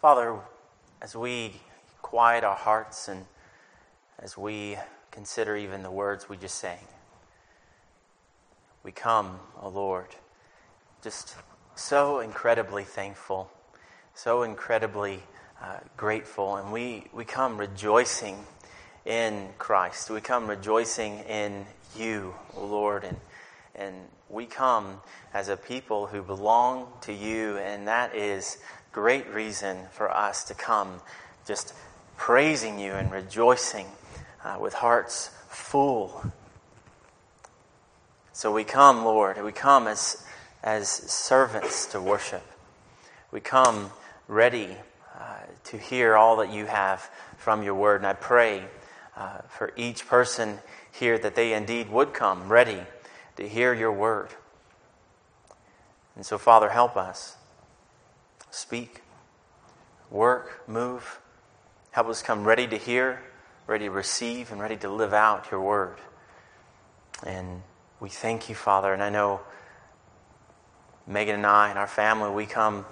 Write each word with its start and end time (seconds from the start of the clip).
Father, 0.00 0.38
as 1.02 1.14
we 1.14 1.52
quiet 2.00 2.42
our 2.42 2.56
hearts 2.56 3.06
and 3.06 3.26
as 4.18 4.34
we 4.34 4.78
consider 5.10 5.58
even 5.58 5.82
the 5.82 5.90
words 5.90 6.26
we 6.26 6.38
just 6.38 6.54
sang, 6.54 6.78
we 8.82 8.92
come, 8.92 9.38
O 9.60 9.66
oh 9.66 9.68
Lord, 9.68 10.06
just 11.02 11.36
so 11.74 12.20
incredibly 12.20 12.82
thankful, 12.82 13.50
so 14.14 14.42
incredibly 14.42 15.22
uh, 15.62 15.80
grateful, 15.98 16.56
and 16.56 16.72
we, 16.72 17.04
we 17.12 17.26
come 17.26 17.58
rejoicing 17.58 18.38
in 19.04 19.50
Christ. 19.58 20.08
We 20.08 20.22
come 20.22 20.46
rejoicing 20.46 21.18
in 21.28 21.66
you, 21.94 22.34
O 22.56 22.62
oh 22.62 22.66
Lord, 22.66 23.04
and, 23.04 23.18
and 23.74 23.96
we 24.30 24.46
come 24.46 25.02
as 25.34 25.50
a 25.50 25.58
people 25.58 26.06
who 26.06 26.22
belong 26.22 26.90
to 27.02 27.12
you, 27.12 27.58
and 27.58 27.86
that 27.86 28.14
is 28.14 28.56
great 28.92 29.28
reason 29.32 29.86
for 29.92 30.10
us 30.10 30.44
to 30.44 30.54
come 30.54 31.00
just 31.46 31.74
praising 32.16 32.78
you 32.78 32.92
and 32.92 33.10
rejoicing 33.10 33.86
uh, 34.44 34.58
with 34.60 34.74
hearts 34.74 35.30
full. 35.48 36.24
So 38.32 38.52
we 38.52 38.64
come, 38.64 39.04
Lord, 39.04 39.42
we 39.42 39.52
come 39.52 39.86
as, 39.86 40.24
as 40.62 40.88
servants 40.88 41.86
to 41.86 42.00
worship. 42.00 42.42
We 43.30 43.40
come 43.40 43.90
ready 44.28 44.76
uh, 45.18 45.36
to 45.64 45.78
hear 45.78 46.16
all 46.16 46.36
that 46.36 46.52
you 46.52 46.66
have 46.66 47.08
from 47.36 47.62
your 47.62 47.74
word. 47.74 47.96
And 47.96 48.06
I 48.06 48.14
pray 48.14 48.64
uh, 49.16 49.38
for 49.48 49.72
each 49.76 50.06
person 50.06 50.58
here 50.92 51.18
that 51.18 51.34
they 51.34 51.52
indeed 51.52 51.90
would 51.90 52.12
come 52.12 52.50
ready 52.50 52.82
to 53.36 53.48
hear 53.48 53.72
your 53.72 53.92
word. 53.92 54.30
And 56.16 56.26
so, 56.26 56.38
Father, 56.38 56.70
help 56.70 56.96
us 56.96 57.36
speak, 58.50 59.02
work, 60.10 60.68
move. 60.68 61.20
Help 61.92 62.08
us 62.08 62.22
come 62.22 62.44
ready 62.44 62.66
to 62.66 62.76
hear, 62.76 63.20
ready 63.66 63.86
to 63.86 63.90
receive, 63.90 64.52
and 64.52 64.60
ready 64.60 64.76
to 64.76 64.88
live 64.88 65.12
out 65.12 65.50
your 65.50 65.60
word. 65.60 65.96
And 67.26 67.62
we 68.00 68.08
thank 68.08 68.48
you, 68.48 68.54
Father. 68.54 68.92
And 68.92 69.02
I 69.02 69.10
know 69.10 69.40
Megan 71.06 71.36
and 71.36 71.46
I 71.46 71.70
and 71.70 71.78
our 71.78 71.86
family, 71.86 72.30
we 72.30 72.46
come 72.46 72.86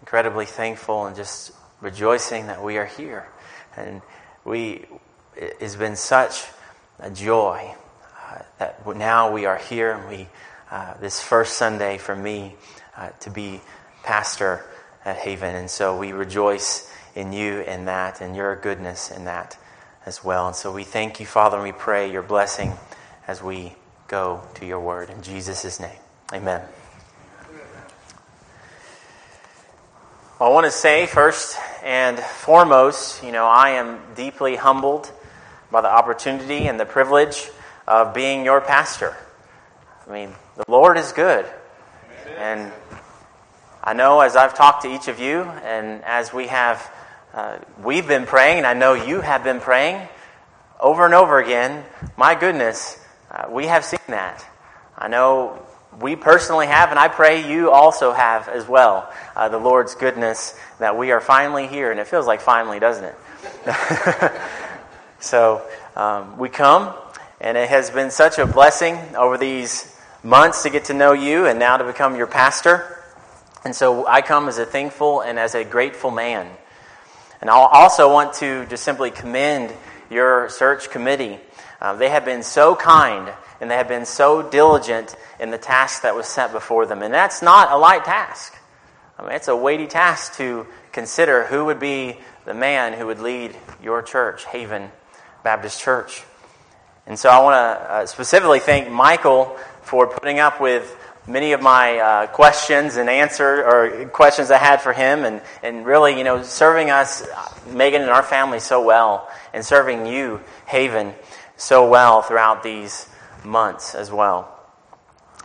incredibly 0.00 0.46
thankful 0.46 1.06
and 1.06 1.16
just 1.16 1.52
rejoicing 1.80 2.46
that 2.46 2.62
we 2.62 2.76
are 2.78 2.86
here. 2.86 3.28
And 3.76 4.02
we, 4.44 4.86
it 5.36 5.60
has 5.60 5.76
been 5.76 5.96
such 5.96 6.44
a 6.98 7.10
joy 7.10 7.74
uh, 8.30 8.38
that 8.58 8.96
now 8.96 9.32
we 9.32 9.46
are 9.46 9.56
here 9.56 9.92
and 9.92 10.08
we, 10.08 10.28
uh, 10.70 10.94
this 10.98 11.22
first 11.22 11.56
Sunday 11.56 11.98
for 11.98 12.14
me 12.14 12.56
uh, 12.96 13.10
to 13.20 13.30
be 13.30 13.60
pastor 14.02 14.64
at 15.04 15.16
Haven. 15.16 15.54
And 15.54 15.70
so 15.70 15.96
we 15.96 16.12
rejoice 16.12 16.92
in 17.14 17.32
you 17.32 17.60
in 17.60 17.86
that 17.86 18.20
and 18.20 18.36
your 18.36 18.56
goodness 18.56 19.10
in 19.10 19.24
that 19.24 19.56
as 20.06 20.24
well. 20.24 20.46
And 20.46 20.56
so 20.56 20.72
we 20.72 20.84
thank 20.84 21.20
you, 21.20 21.26
Father, 21.26 21.56
and 21.56 21.64
we 21.64 21.72
pray 21.72 22.10
your 22.10 22.22
blessing 22.22 22.72
as 23.26 23.42
we 23.42 23.74
go 24.08 24.42
to 24.54 24.66
your 24.66 24.80
word. 24.80 25.10
In 25.10 25.22
Jesus' 25.22 25.78
name, 25.80 25.98
amen. 26.32 26.62
I 30.40 30.48
want 30.48 30.64
to 30.64 30.70
say 30.70 31.06
first 31.06 31.58
and 31.84 32.18
foremost, 32.18 33.22
you 33.22 33.30
know, 33.30 33.44
I 33.44 33.70
am 33.72 34.00
deeply 34.14 34.56
humbled 34.56 35.12
by 35.70 35.82
the 35.82 35.90
opportunity 35.90 36.66
and 36.66 36.80
the 36.80 36.86
privilege 36.86 37.50
of 37.86 38.14
being 38.14 38.44
your 38.44 38.62
pastor. 38.62 39.14
I 40.08 40.12
mean, 40.12 40.32
the 40.56 40.64
Lord 40.66 40.96
is 40.96 41.12
good. 41.12 41.44
And 42.38 42.72
I 43.90 43.92
know 43.92 44.20
as 44.20 44.36
I've 44.36 44.54
talked 44.54 44.82
to 44.82 44.94
each 44.94 45.08
of 45.08 45.18
you, 45.18 45.40
and 45.42 46.04
as 46.04 46.32
we 46.32 46.46
have, 46.46 46.88
uh, 47.34 47.58
we've 47.82 48.06
been 48.06 48.24
praying, 48.24 48.58
and 48.58 48.66
I 48.68 48.72
know 48.72 48.94
you 48.94 49.20
have 49.20 49.42
been 49.42 49.58
praying 49.58 50.06
over 50.78 51.04
and 51.04 51.12
over 51.12 51.40
again. 51.40 51.84
My 52.16 52.36
goodness, 52.36 53.04
uh, 53.32 53.46
we 53.50 53.66
have 53.66 53.84
seen 53.84 53.98
that. 54.06 54.46
I 54.96 55.08
know 55.08 55.60
we 56.00 56.14
personally 56.14 56.68
have, 56.68 56.90
and 56.90 57.00
I 57.00 57.08
pray 57.08 57.50
you 57.50 57.72
also 57.72 58.12
have 58.12 58.48
as 58.48 58.68
well, 58.68 59.12
uh, 59.34 59.48
the 59.48 59.58
Lord's 59.58 59.96
goodness 59.96 60.56
that 60.78 60.96
we 60.96 61.10
are 61.10 61.20
finally 61.20 61.66
here. 61.66 61.90
And 61.90 61.98
it 61.98 62.06
feels 62.06 62.28
like 62.28 62.42
finally, 62.42 62.78
doesn't 62.78 63.12
it? 63.66 64.32
so 65.18 65.66
um, 65.96 66.38
we 66.38 66.48
come, 66.48 66.94
and 67.40 67.56
it 67.56 67.68
has 67.68 67.90
been 67.90 68.12
such 68.12 68.38
a 68.38 68.46
blessing 68.46 69.00
over 69.16 69.36
these 69.36 69.92
months 70.22 70.62
to 70.62 70.70
get 70.70 70.84
to 70.84 70.94
know 70.94 71.12
you 71.12 71.46
and 71.46 71.58
now 71.58 71.76
to 71.76 71.82
become 71.82 72.14
your 72.14 72.28
pastor. 72.28 72.98
And 73.64 73.76
so 73.76 74.06
I 74.06 74.22
come 74.22 74.48
as 74.48 74.58
a 74.58 74.64
thankful 74.64 75.20
and 75.20 75.38
as 75.38 75.54
a 75.54 75.64
grateful 75.64 76.10
man. 76.10 76.50
And 77.40 77.50
I 77.50 77.54
also 77.54 78.12
want 78.12 78.34
to 78.34 78.66
just 78.66 78.84
simply 78.84 79.10
commend 79.10 79.72
your 80.10 80.48
search 80.48 80.90
committee. 80.90 81.38
Uh, 81.80 81.94
they 81.94 82.08
have 82.08 82.24
been 82.24 82.42
so 82.42 82.74
kind 82.74 83.32
and 83.60 83.70
they 83.70 83.76
have 83.76 83.88
been 83.88 84.06
so 84.06 84.42
diligent 84.42 85.14
in 85.38 85.50
the 85.50 85.58
task 85.58 86.02
that 86.02 86.14
was 86.14 86.26
set 86.26 86.52
before 86.52 86.86
them. 86.86 87.02
And 87.02 87.12
that's 87.12 87.42
not 87.42 87.70
a 87.70 87.76
light 87.76 88.04
task. 88.04 88.56
I 89.18 89.22
mean, 89.22 89.32
it's 89.32 89.48
a 89.48 89.56
weighty 89.56 89.86
task 89.86 90.36
to 90.36 90.66
consider 90.92 91.44
who 91.44 91.66
would 91.66 91.78
be 91.78 92.16
the 92.46 92.54
man 92.54 92.94
who 92.94 93.06
would 93.06 93.20
lead 93.20 93.54
your 93.82 94.02
church, 94.02 94.46
Haven 94.46 94.90
Baptist 95.44 95.80
Church. 95.80 96.24
And 97.06 97.18
so 97.18 97.28
I 97.28 97.40
want 97.40 97.54
to 97.54 97.92
uh, 97.92 98.06
specifically 98.06 98.60
thank 98.60 98.90
Michael 98.90 99.56
for 99.82 100.06
putting 100.06 100.38
up 100.38 100.60
with 100.60 100.96
many 101.26 101.52
of 101.52 101.62
my 101.62 101.98
uh, 101.98 102.26
questions 102.28 102.96
and 102.96 103.08
answer 103.08 103.64
or 103.64 104.06
questions 104.08 104.50
I 104.50 104.58
had 104.58 104.80
for 104.80 104.92
him, 104.92 105.24
and, 105.24 105.40
and 105.62 105.84
really, 105.84 106.16
you 106.16 106.24
know, 106.24 106.42
serving 106.42 106.90
us, 106.90 107.26
Megan 107.66 108.02
and 108.02 108.10
our 108.10 108.22
family, 108.22 108.60
so 108.60 108.84
well, 108.84 109.28
and 109.52 109.64
serving 109.64 110.06
you, 110.06 110.40
Haven, 110.66 111.14
so 111.56 111.88
well 111.88 112.22
throughout 112.22 112.62
these 112.62 113.08
months 113.44 113.94
as 113.94 114.10
well. 114.10 114.58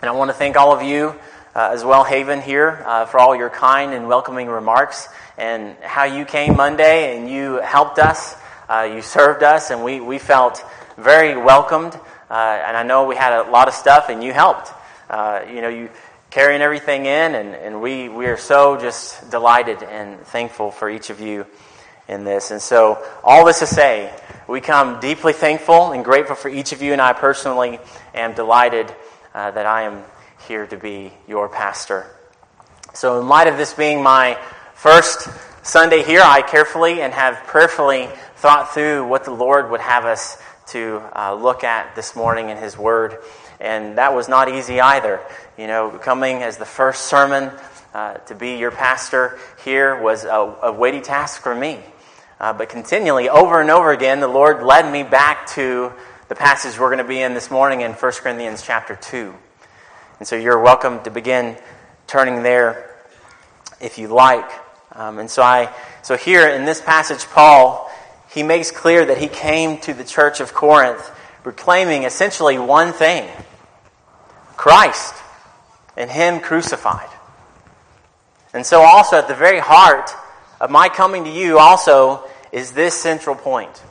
And 0.01 0.09
I 0.09 0.13
want 0.13 0.29
to 0.29 0.33
thank 0.33 0.55
all 0.55 0.71
of 0.71 0.81
you 0.81 1.15
uh, 1.55 1.71
as 1.73 1.83
well, 1.83 2.03
Haven, 2.03 2.41
here, 2.41 2.83
uh, 2.85 3.05
for 3.05 3.19
all 3.19 3.35
your 3.35 3.49
kind 3.49 3.93
and 3.93 4.07
welcoming 4.07 4.47
remarks 4.47 5.07
and 5.37 5.75
how 5.81 6.05
you 6.05 6.25
came 6.25 6.55
Monday 6.55 7.17
and 7.17 7.29
you 7.29 7.55
helped 7.55 7.99
us, 7.99 8.35
uh, 8.69 8.89
you 8.91 9.01
served 9.01 9.43
us, 9.43 9.71
and 9.71 9.83
we, 9.83 9.99
we 9.99 10.17
felt 10.17 10.63
very 10.97 11.39
welcomed. 11.39 11.93
Uh, 12.29 12.33
and 12.33 12.75
I 12.75 12.83
know 12.83 13.05
we 13.05 13.15
had 13.15 13.45
a 13.45 13.49
lot 13.51 13.67
of 13.67 13.73
stuff, 13.73 14.09
and 14.09 14.23
you 14.23 14.33
helped 14.33 14.71
uh, 15.09 15.45
you 15.53 15.61
know, 15.61 15.69
you 15.69 15.89
carrying 16.31 16.61
everything 16.61 17.05
in, 17.05 17.35
and, 17.35 17.55
and 17.55 17.81
we, 17.81 18.09
we 18.09 18.25
are 18.25 18.37
so 18.37 18.77
just 18.77 19.29
delighted 19.31 19.81
and 19.83 20.19
thankful 20.19 20.71
for 20.71 20.89
each 20.89 21.09
of 21.09 21.21
you 21.21 21.45
in 22.07 22.23
this. 22.23 22.51
And 22.51 22.61
so, 22.61 23.03
all 23.23 23.45
this 23.45 23.59
to 23.59 23.67
say, 23.67 24.13
we 24.47 24.61
come 24.61 24.99
deeply 24.99 25.33
thankful 25.33 25.91
and 25.91 26.03
grateful 26.03 26.35
for 26.35 26.49
each 26.49 26.71
of 26.71 26.81
you, 26.81 26.91
and 26.93 27.01
I 27.01 27.13
personally 27.13 27.79
am 28.13 28.33
delighted 28.33 28.93
uh, 29.33 29.51
that 29.51 29.65
I 29.65 29.83
am 29.83 30.03
here 30.47 30.67
to 30.67 30.77
be 30.77 31.13
your 31.27 31.49
pastor. 31.49 32.05
So, 32.93 33.19
in 33.19 33.27
light 33.27 33.47
of 33.47 33.57
this 33.57 33.73
being 33.73 34.03
my 34.03 34.37
first 34.73 35.29
Sunday 35.63 36.03
here, 36.03 36.21
I 36.21 36.41
carefully 36.41 37.01
and 37.01 37.13
have 37.13 37.35
prayerfully 37.47 38.09
thought 38.35 38.73
through 38.73 39.07
what 39.07 39.23
the 39.23 39.31
Lord 39.31 39.71
would 39.71 39.81
have 39.81 40.05
us 40.05 40.37
to 40.67 41.01
uh, 41.15 41.33
look 41.33 41.63
at 41.63 41.95
this 41.95 42.15
morning 42.15 42.49
in 42.49 42.57
His 42.57 42.77
Word. 42.77 43.17
And 43.65 43.97
that 43.97 44.13
was 44.13 44.29
not 44.29 44.47
easy 44.47 44.79
either. 44.79 45.19
You 45.57 45.65
know, 45.65 45.89
coming 45.89 46.43
as 46.43 46.57
the 46.57 46.65
first 46.65 47.05
sermon 47.05 47.51
uh, 47.95 48.13
to 48.13 48.35
be 48.35 48.57
your 48.57 48.69
pastor 48.69 49.39
here 49.63 49.99
was 49.99 50.23
a, 50.23 50.55
a 50.61 50.71
weighty 50.71 51.01
task 51.01 51.41
for 51.41 51.55
me. 51.55 51.79
Uh, 52.39 52.53
but 52.53 52.69
continually, 52.69 53.27
over 53.27 53.59
and 53.59 53.71
over 53.71 53.91
again, 53.91 54.19
the 54.19 54.27
Lord 54.27 54.61
led 54.61 54.91
me 54.91 55.01
back 55.01 55.47
to 55.47 55.91
the 56.27 56.35
passage 56.35 56.77
we're 56.77 56.89
going 56.89 57.03
to 57.03 57.09
be 57.09 57.21
in 57.21 57.33
this 57.33 57.49
morning 57.49 57.81
in 57.81 57.93
1 57.93 58.11
Corinthians 58.21 58.61
chapter 58.61 58.95
2. 58.95 59.33
And 60.19 60.27
so 60.27 60.35
you're 60.35 60.61
welcome 60.61 61.01
to 61.01 61.09
begin 61.09 61.57
turning 62.05 62.43
there 62.43 62.95
if 63.81 63.97
you 63.97 64.09
like. 64.09 64.49
Um, 64.91 65.17
and 65.17 65.29
so 65.29 65.41
I 65.41 65.73
so 66.03 66.15
here 66.15 66.47
in 66.47 66.65
this 66.65 66.81
passage, 66.81 67.25
Paul, 67.25 67.91
he 68.29 68.43
makes 68.43 68.69
clear 68.69 69.07
that 69.07 69.17
he 69.17 69.27
came 69.27 69.79
to 69.79 69.93
the 69.95 70.03
church 70.03 70.39
of 70.39 70.53
Corinth 70.53 71.09
proclaiming 71.41 72.03
essentially 72.03 72.59
one 72.59 72.93
thing 72.93 73.27
Christ 74.57 75.13
and 75.97 76.09
Him 76.09 76.39
crucified. 76.39 77.09
And 78.53 78.65
so, 78.65 78.81
also, 78.81 79.17
at 79.17 79.27
the 79.27 79.35
very 79.35 79.59
heart 79.59 80.11
of 80.61 80.71
my 80.71 80.87
coming 80.89 81.25
to 81.25 81.29
you, 81.29 81.59
also, 81.59 82.23
is 82.51 82.71
this 82.71 82.93
central 82.93 83.35
point 83.35 83.83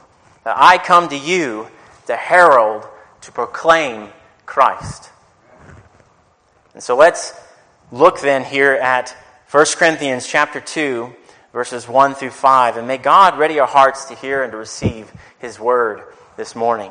that 0.44 0.56
I 0.56 0.78
come 0.78 1.08
to 1.08 1.18
you 1.18 1.68
to 2.06 2.16
herald, 2.16 2.86
to 3.22 3.32
proclaim 3.32 4.08
Christ. 4.46 5.10
And 6.72 6.82
so, 6.82 6.96
let's 6.96 7.34
look 7.92 8.20
then 8.20 8.42
here 8.42 8.72
at 8.72 9.14
1 9.50 9.66
Corinthians 9.76 10.26
chapter 10.26 10.60
2, 10.60 11.14
verses 11.52 11.86
1 11.86 12.14
through 12.14 12.30
5, 12.30 12.76
and 12.78 12.88
may 12.88 12.98
God 12.98 13.38
ready 13.38 13.60
our 13.60 13.68
hearts 13.68 14.06
to 14.06 14.14
hear 14.14 14.42
and 14.42 14.50
to 14.52 14.58
receive 14.58 15.12
His 15.38 15.60
word 15.60 16.02
this 16.36 16.56
morning. 16.56 16.90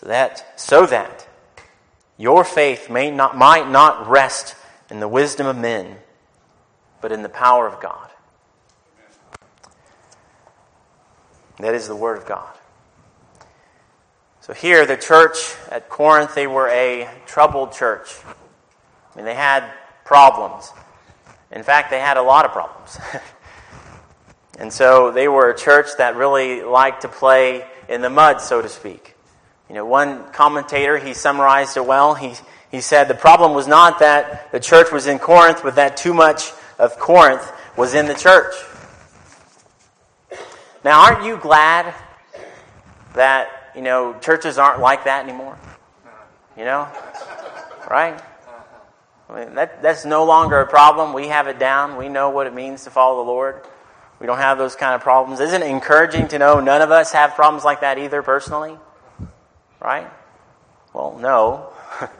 So 0.00 0.06
that, 0.06 0.58
so 0.58 0.86
that 0.86 1.28
your 2.16 2.42
faith 2.42 2.88
may 2.88 3.10
not, 3.10 3.36
might 3.36 3.70
not 3.70 4.08
rest 4.08 4.56
in 4.88 4.98
the 4.98 5.06
wisdom 5.06 5.46
of 5.46 5.58
men, 5.58 5.98
but 7.02 7.12
in 7.12 7.22
the 7.22 7.28
power 7.28 7.66
of 7.66 7.82
God. 7.82 8.08
That 11.58 11.74
is 11.74 11.86
the 11.86 11.94
Word 11.94 12.16
of 12.16 12.24
God. 12.24 12.48
So 14.40 14.54
here, 14.54 14.86
the 14.86 14.96
church 14.96 15.36
at 15.70 15.90
Corinth, 15.90 16.34
they 16.34 16.46
were 16.46 16.68
a 16.68 17.06
troubled 17.26 17.74
church. 17.74 18.08
I 18.24 19.16
mean, 19.16 19.26
they 19.26 19.34
had 19.34 19.70
problems. 20.06 20.72
In 21.52 21.62
fact, 21.62 21.90
they 21.90 22.00
had 22.00 22.16
a 22.16 22.22
lot 22.22 22.46
of 22.46 22.52
problems. 22.52 22.98
and 24.58 24.72
so 24.72 25.10
they 25.10 25.28
were 25.28 25.50
a 25.50 25.58
church 25.58 25.88
that 25.98 26.16
really 26.16 26.62
liked 26.62 27.02
to 27.02 27.08
play 27.08 27.66
in 27.86 28.00
the 28.00 28.08
mud, 28.08 28.40
so 28.40 28.62
to 28.62 28.68
speak. 28.70 29.09
You 29.70 29.76
know, 29.76 29.86
one 29.86 30.24
commentator, 30.32 30.98
he 30.98 31.14
summarized 31.14 31.76
it 31.76 31.86
well. 31.86 32.14
He, 32.14 32.32
he 32.72 32.80
said 32.80 33.06
the 33.06 33.14
problem 33.14 33.54
was 33.54 33.68
not 33.68 34.00
that 34.00 34.50
the 34.50 34.58
church 34.58 34.90
was 34.90 35.06
in 35.06 35.20
Corinth, 35.20 35.60
but 35.62 35.76
that 35.76 35.96
too 35.96 36.12
much 36.12 36.50
of 36.76 36.98
Corinth 36.98 37.48
was 37.76 37.94
in 37.94 38.06
the 38.06 38.14
church. 38.14 38.52
Now, 40.82 41.04
aren't 41.04 41.24
you 41.24 41.36
glad 41.36 41.94
that, 43.14 43.70
you 43.76 43.82
know, 43.82 44.18
churches 44.18 44.58
aren't 44.58 44.80
like 44.80 45.04
that 45.04 45.22
anymore? 45.22 45.56
You 46.56 46.64
know? 46.64 46.88
Right? 47.88 48.20
I 49.28 49.44
mean, 49.44 49.54
that, 49.54 49.82
that's 49.82 50.04
no 50.04 50.24
longer 50.24 50.58
a 50.58 50.66
problem. 50.66 51.12
We 51.12 51.28
have 51.28 51.46
it 51.46 51.60
down. 51.60 51.96
We 51.96 52.08
know 52.08 52.30
what 52.30 52.48
it 52.48 52.54
means 52.54 52.82
to 52.84 52.90
follow 52.90 53.22
the 53.24 53.30
Lord. 53.30 53.64
We 54.18 54.26
don't 54.26 54.38
have 54.38 54.58
those 54.58 54.74
kind 54.74 54.96
of 54.96 55.00
problems. 55.00 55.38
Isn't 55.38 55.62
it 55.62 55.70
encouraging 55.70 56.26
to 56.28 56.40
know 56.40 56.58
none 56.58 56.82
of 56.82 56.90
us 56.90 57.12
have 57.12 57.36
problems 57.36 57.64
like 57.64 57.82
that 57.82 57.98
either 57.98 58.20
personally? 58.20 58.76
Right? 59.80 60.10
Well, 60.92 61.18
no. 61.18 61.72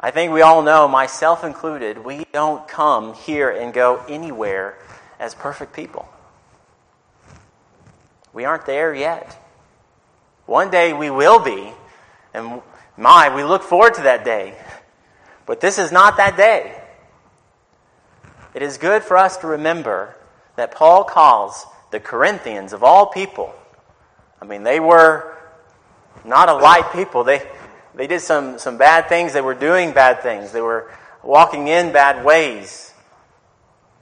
I 0.00 0.10
think 0.10 0.32
we 0.32 0.40
all 0.40 0.62
know, 0.62 0.88
myself 0.88 1.44
included, 1.44 1.98
we 1.98 2.24
don't 2.32 2.66
come 2.66 3.12
here 3.14 3.50
and 3.50 3.74
go 3.74 4.02
anywhere 4.08 4.78
as 5.18 5.34
perfect 5.34 5.74
people. 5.74 6.08
We 8.32 8.44
aren't 8.44 8.64
there 8.64 8.94
yet. 8.94 9.36
One 10.46 10.70
day 10.70 10.92
we 10.92 11.10
will 11.10 11.38
be, 11.38 11.72
and 12.32 12.62
my, 12.96 13.34
we 13.34 13.44
look 13.44 13.62
forward 13.62 13.94
to 13.94 14.02
that 14.02 14.24
day. 14.24 14.54
But 15.44 15.60
this 15.60 15.78
is 15.78 15.92
not 15.92 16.16
that 16.16 16.36
day. 16.36 16.80
It 18.54 18.62
is 18.62 18.78
good 18.78 19.02
for 19.02 19.16
us 19.16 19.36
to 19.38 19.46
remember 19.46 20.16
that 20.56 20.72
Paul 20.72 21.04
calls 21.04 21.66
the 21.90 22.00
Corinthians, 22.00 22.72
of 22.72 22.82
all 22.82 23.06
people, 23.06 23.54
I 24.40 24.46
mean, 24.46 24.62
they 24.62 24.80
were 24.80 25.36
not 26.24 26.48
a 26.48 26.54
light 26.54 26.92
people. 26.92 27.24
They, 27.24 27.42
they 27.94 28.06
did 28.06 28.20
some, 28.20 28.58
some 28.58 28.78
bad 28.78 29.08
things. 29.08 29.32
They 29.32 29.40
were 29.40 29.54
doing 29.54 29.92
bad 29.92 30.22
things. 30.22 30.52
They 30.52 30.60
were 30.60 30.90
walking 31.22 31.68
in 31.68 31.92
bad 31.92 32.24
ways. 32.24 32.92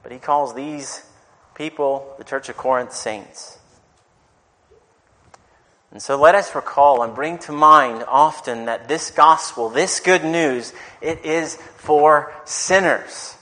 But 0.03 0.11
he 0.11 0.19
calls 0.19 0.53
these 0.53 1.03
people, 1.55 2.15
the 2.17 2.23
Church 2.23 2.49
of 2.49 2.57
Corinth, 2.57 2.93
saints. 2.93 3.57
And 5.91 6.01
so 6.01 6.19
let 6.19 6.35
us 6.35 6.53
recall 6.53 7.01
and 7.01 7.15
bring 7.15 7.39
to 7.39 7.51
mind 7.51 8.03
often 8.07 8.65
that 8.65 8.87
this 8.87 9.09
gospel, 9.09 9.69
this 9.69 9.99
good 9.99 10.23
news, 10.23 10.71
it 11.01 11.25
is 11.25 11.55
for 11.77 12.31
sinners. 12.45 13.35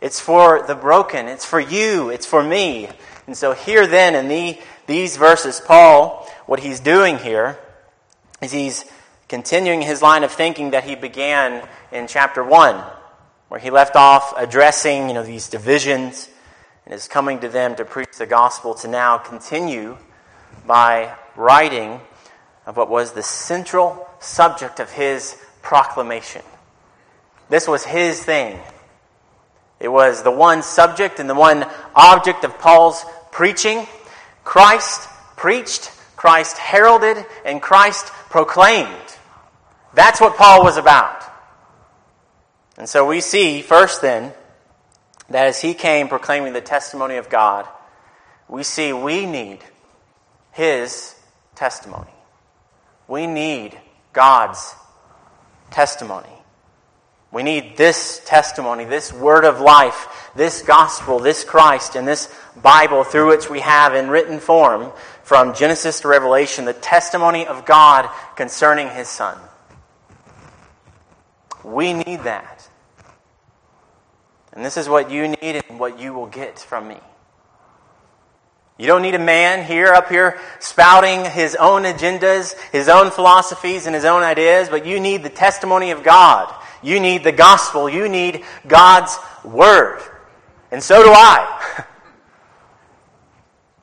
It's 0.00 0.18
for 0.18 0.64
the 0.66 0.74
broken. 0.74 1.28
It's 1.28 1.44
for 1.44 1.60
you. 1.60 2.10
It's 2.10 2.26
for 2.26 2.42
me. 2.42 2.88
And 3.26 3.36
so 3.36 3.52
here 3.52 3.86
then 3.86 4.16
in 4.16 4.28
the, 4.28 4.58
these 4.86 5.16
verses, 5.16 5.60
Paul, 5.64 6.19
what 6.50 6.58
he's 6.58 6.80
doing 6.80 7.16
here 7.16 7.56
is 8.42 8.50
he's 8.50 8.84
continuing 9.28 9.80
his 9.82 10.02
line 10.02 10.24
of 10.24 10.32
thinking 10.32 10.72
that 10.72 10.82
he 10.82 10.96
began 10.96 11.64
in 11.92 12.08
chapter 12.08 12.42
1, 12.42 12.74
where 13.46 13.60
he 13.60 13.70
left 13.70 13.94
off 13.94 14.34
addressing, 14.36 15.06
you 15.06 15.14
know, 15.14 15.22
these 15.22 15.48
divisions 15.48 16.28
and 16.84 16.92
is 16.92 17.06
coming 17.06 17.38
to 17.38 17.48
them 17.48 17.76
to 17.76 17.84
preach 17.84 18.18
the 18.18 18.26
gospel 18.26 18.74
to 18.74 18.88
now 18.88 19.16
continue 19.16 19.96
by 20.66 21.14
writing 21.36 22.00
of 22.66 22.76
what 22.76 22.90
was 22.90 23.12
the 23.12 23.22
central 23.22 24.08
subject 24.18 24.80
of 24.80 24.90
his 24.90 25.36
proclamation. 25.62 26.42
This 27.48 27.68
was 27.68 27.84
his 27.84 28.20
thing. 28.24 28.58
It 29.78 29.86
was 29.86 30.24
the 30.24 30.32
one 30.32 30.64
subject 30.64 31.20
and 31.20 31.30
the 31.30 31.34
one 31.36 31.64
object 31.94 32.42
of 32.42 32.58
Paul's 32.58 33.04
preaching. 33.30 33.86
Christ 34.42 35.08
preached, 35.36 35.92
Christ 36.20 36.58
heralded, 36.58 37.24
and 37.46 37.62
Christ 37.62 38.08
proclaimed. 38.28 39.16
That's 39.94 40.20
what 40.20 40.36
Paul 40.36 40.62
was 40.62 40.76
about. 40.76 41.24
And 42.76 42.86
so 42.86 43.06
we 43.06 43.22
see, 43.22 43.62
first 43.62 44.02
then, 44.02 44.34
that 45.30 45.46
as 45.46 45.62
he 45.62 45.72
came 45.72 46.08
proclaiming 46.08 46.52
the 46.52 46.60
testimony 46.60 47.16
of 47.16 47.30
God, 47.30 47.66
we 48.48 48.64
see 48.64 48.92
we 48.92 49.24
need 49.24 49.60
his 50.52 51.14
testimony. 51.54 52.12
We 53.08 53.26
need 53.26 53.80
God's 54.12 54.74
testimony. 55.70 56.28
We 57.32 57.42
need 57.42 57.78
this 57.78 58.20
testimony, 58.26 58.84
this 58.84 59.10
word 59.10 59.46
of 59.46 59.62
life, 59.62 60.30
this 60.36 60.60
gospel, 60.60 61.18
this 61.18 61.44
Christ, 61.44 61.96
and 61.96 62.06
this 62.06 62.30
Bible 62.62 63.04
through 63.04 63.28
which 63.28 63.48
we 63.48 63.60
have 63.60 63.94
in 63.94 64.10
written 64.10 64.38
form 64.38 64.92
from 65.30 65.54
Genesis 65.54 66.00
to 66.00 66.08
Revelation 66.08 66.64
the 66.64 66.72
testimony 66.72 67.46
of 67.46 67.64
God 67.64 68.10
concerning 68.34 68.88
His 68.88 69.08
Son. 69.08 69.38
We 71.62 71.92
need 71.92 72.24
that. 72.24 72.68
And 74.52 74.64
this 74.64 74.76
is 74.76 74.88
what 74.88 75.08
you 75.08 75.28
need 75.28 75.62
and 75.68 75.78
what 75.78 76.00
you 76.00 76.14
will 76.14 76.26
get 76.26 76.58
from 76.58 76.88
me. 76.88 76.98
You 78.76 78.88
don't 78.88 79.02
need 79.02 79.14
a 79.14 79.20
man 79.20 79.64
here 79.64 79.92
up 79.92 80.08
here 80.08 80.40
spouting 80.58 81.24
his 81.24 81.54
own 81.54 81.84
agendas, 81.84 82.58
his 82.72 82.88
own 82.88 83.12
philosophies, 83.12 83.86
and 83.86 83.94
his 83.94 84.04
own 84.04 84.24
ideas, 84.24 84.68
but 84.68 84.84
you 84.84 84.98
need 84.98 85.22
the 85.22 85.30
testimony 85.30 85.92
of 85.92 86.02
God. 86.02 86.52
You 86.82 86.98
need 86.98 87.22
the 87.22 87.30
gospel. 87.30 87.88
You 87.88 88.08
need 88.08 88.44
God's 88.66 89.16
word. 89.44 90.02
And 90.72 90.82
so 90.82 91.04
do 91.04 91.10
I. 91.12 91.84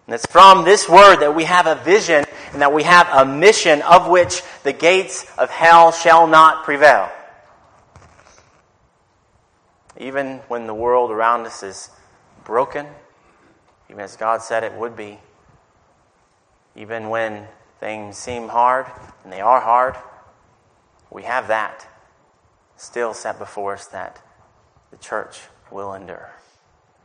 and 0.07 0.15
it's 0.15 0.25
from 0.25 0.63
this 0.63 0.87
word 0.87 1.17
that 1.17 1.35
we 1.35 1.43
have 1.43 1.67
a 1.67 1.75
vision 1.75 2.23
and 2.53 2.61
that 2.61 2.73
we 2.73 2.83
have 2.83 3.09
a 3.11 3.25
mission 3.25 3.81
of 3.81 4.07
which 4.07 4.41
the 4.63 4.71
gates 4.71 5.29
of 5.37 5.49
hell 5.49 5.91
shall 5.91 6.27
not 6.27 6.63
prevail. 6.63 7.11
Even 9.97 10.37
when 10.47 10.65
the 10.65 10.73
world 10.73 11.11
around 11.11 11.45
us 11.45 11.61
is 11.61 11.89
broken, 12.45 12.87
even 13.89 14.01
as 14.01 14.15
God 14.15 14.41
said 14.41 14.63
it 14.63 14.73
would 14.73 14.95
be. 14.95 15.19
Even 16.77 17.09
when 17.09 17.45
things 17.81 18.17
seem 18.17 18.47
hard, 18.47 18.85
and 19.23 19.33
they 19.33 19.41
are 19.41 19.59
hard, 19.59 19.95
we 21.11 21.23
have 21.23 21.47
that 21.49 21.85
still 22.77 23.13
set 23.13 23.39
before 23.39 23.73
us 23.73 23.87
that 23.87 24.21
the 24.91 24.97
church 24.97 25.39
will 25.69 25.93
endure. 25.93 26.31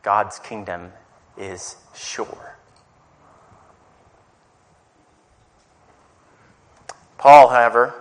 God's 0.02 0.38
kingdom 0.38 0.92
is 1.36 1.76
sure. 1.96 2.56
Paul, 7.22 7.46
however, 7.50 7.94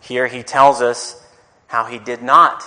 here 0.00 0.28
he 0.28 0.44
tells 0.44 0.80
us 0.80 1.20
how 1.66 1.86
he 1.86 1.98
did 1.98 2.22
not 2.22 2.62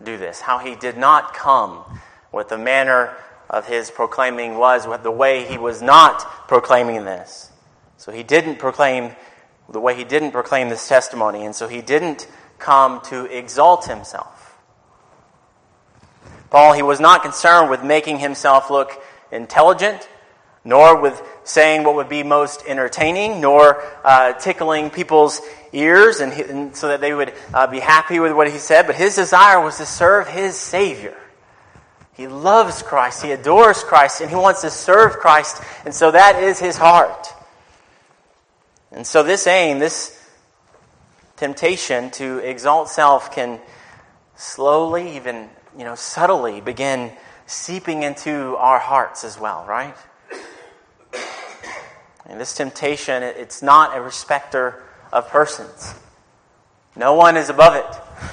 do 0.00 0.16
this, 0.16 0.40
how 0.40 0.58
he 0.58 0.76
did 0.76 0.96
not 0.96 1.34
come 1.34 1.82
with 2.30 2.50
the 2.50 2.56
manner 2.56 3.16
of 3.48 3.66
his 3.66 3.90
proclaiming 3.90 4.56
was 4.58 4.86
with 4.86 5.02
the 5.02 5.10
way 5.10 5.44
he 5.44 5.58
was 5.58 5.82
not 5.82 6.20
proclaiming 6.46 7.04
this. 7.04 7.50
So 7.96 8.12
he 8.12 8.22
didn't 8.22 8.60
proclaim 8.60 9.10
the 9.68 9.80
way 9.80 9.96
he 9.96 10.04
didn't 10.04 10.30
proclaim 10.30 10.68
this 10.68 10.86
testimony, 10.86 11.44
and 11.44 11.56
so 11.56 11.66
he 11.66 11.82
didn't 11.82 12.28
come 12.60 13.00
to 13.06 13.24
exalt 13.24 13.86
himself. 13.86 14.56
Paul, 16.48 16.74
he 16.74 16.82
was 16.82 17.00
not 17.00 17.22
concerned 17.24 17.70
with 17.70 17.82
making 17.82 18.20
himself 18.20 18.70
look 18.70 19.02
intelligent, 19.32 20.08
nor 20.64 21.00
with 21.00 21.20
saying 21.50 21.84
what 21.84 21.96
would 21.96 22.08
be 22.08 22.22
most 22.22 22.62
entertaining, 22.66 23.40
nor 23.40 23.82
uh, 24.04 24.32
tickling 24.34 24.90
people's 24.90 25.40
ears, 25.72 26.20
and, 26.20 26.32
and, 26.32 26.76
so 26.76 26.88
that 26.88 27.00
they 27.00 27.12
would 27.12 27.32
uh, 27.52 27.66
be 27.66 27.80
happy 27.80 28.20
with 28.20 28.32
what 28.32 28.50
he 28.50 28.58
said. 28.58 28.86
But 28.86 28.96
his 28.96 29.16
desire 29.16 29.60
was 29.60 29.76
to 29.78 29.86
serve 29.86 30.28
his 30.28 30.56
Savior. 30.56 31.16
He 32.14 32.26
loves 32.26 32.82
Christ, 32.82 33.22
he 33.22 33.32
adores 33.32 33.82
Christ, 33.82 34.20
and 34.20 34.30
he 34.30 34.36
wants 34.36 34.60
to 34.60 34.70
serve 34.70 35.14
Christ, 35.14 35.62
and 35.84 35.94
so 35.94 36.10
that 36.10 36.42
is 36.42 36.58
his 36.58 36.76
heart. 36.76 37.28
And 38.92 39.06
so, 39.06 39.22
this 39.22 39.46
aim, 39.46 39.78
this 39.78 40.16
temptation 41.36 42.10
to 42.12 42.38
exalt 42.38 42.88
self, 42.88 43.34
can 43.34 43.60
slowly, 44.36 45.16
even 45.16 45.48
you 45.78 45.84
know, 45.84 45.94
subtly 45.94 46.60
begin 46.60 47.12
seeping 47.46 48.02
into 48.02 48.56
our 48.56 48.78
hearts 48.78 49.24
as 49.24 49.38
well, 49.38 49.64
right? 49.66 49.96
And 52.30 52.40
this 52.40 52.54
temptation, 52.54 53.24
it's 53.24 53.60
not 53.60 53.98
a 53.98 54.00
respecter 54.00 54.80
of 55.12 55.28
persons. 55.28 55.94
No 56.94 57.14
one 57.14 57.36
is 57.36 57.50
above 57.50 57.74
it. 57.74 58.30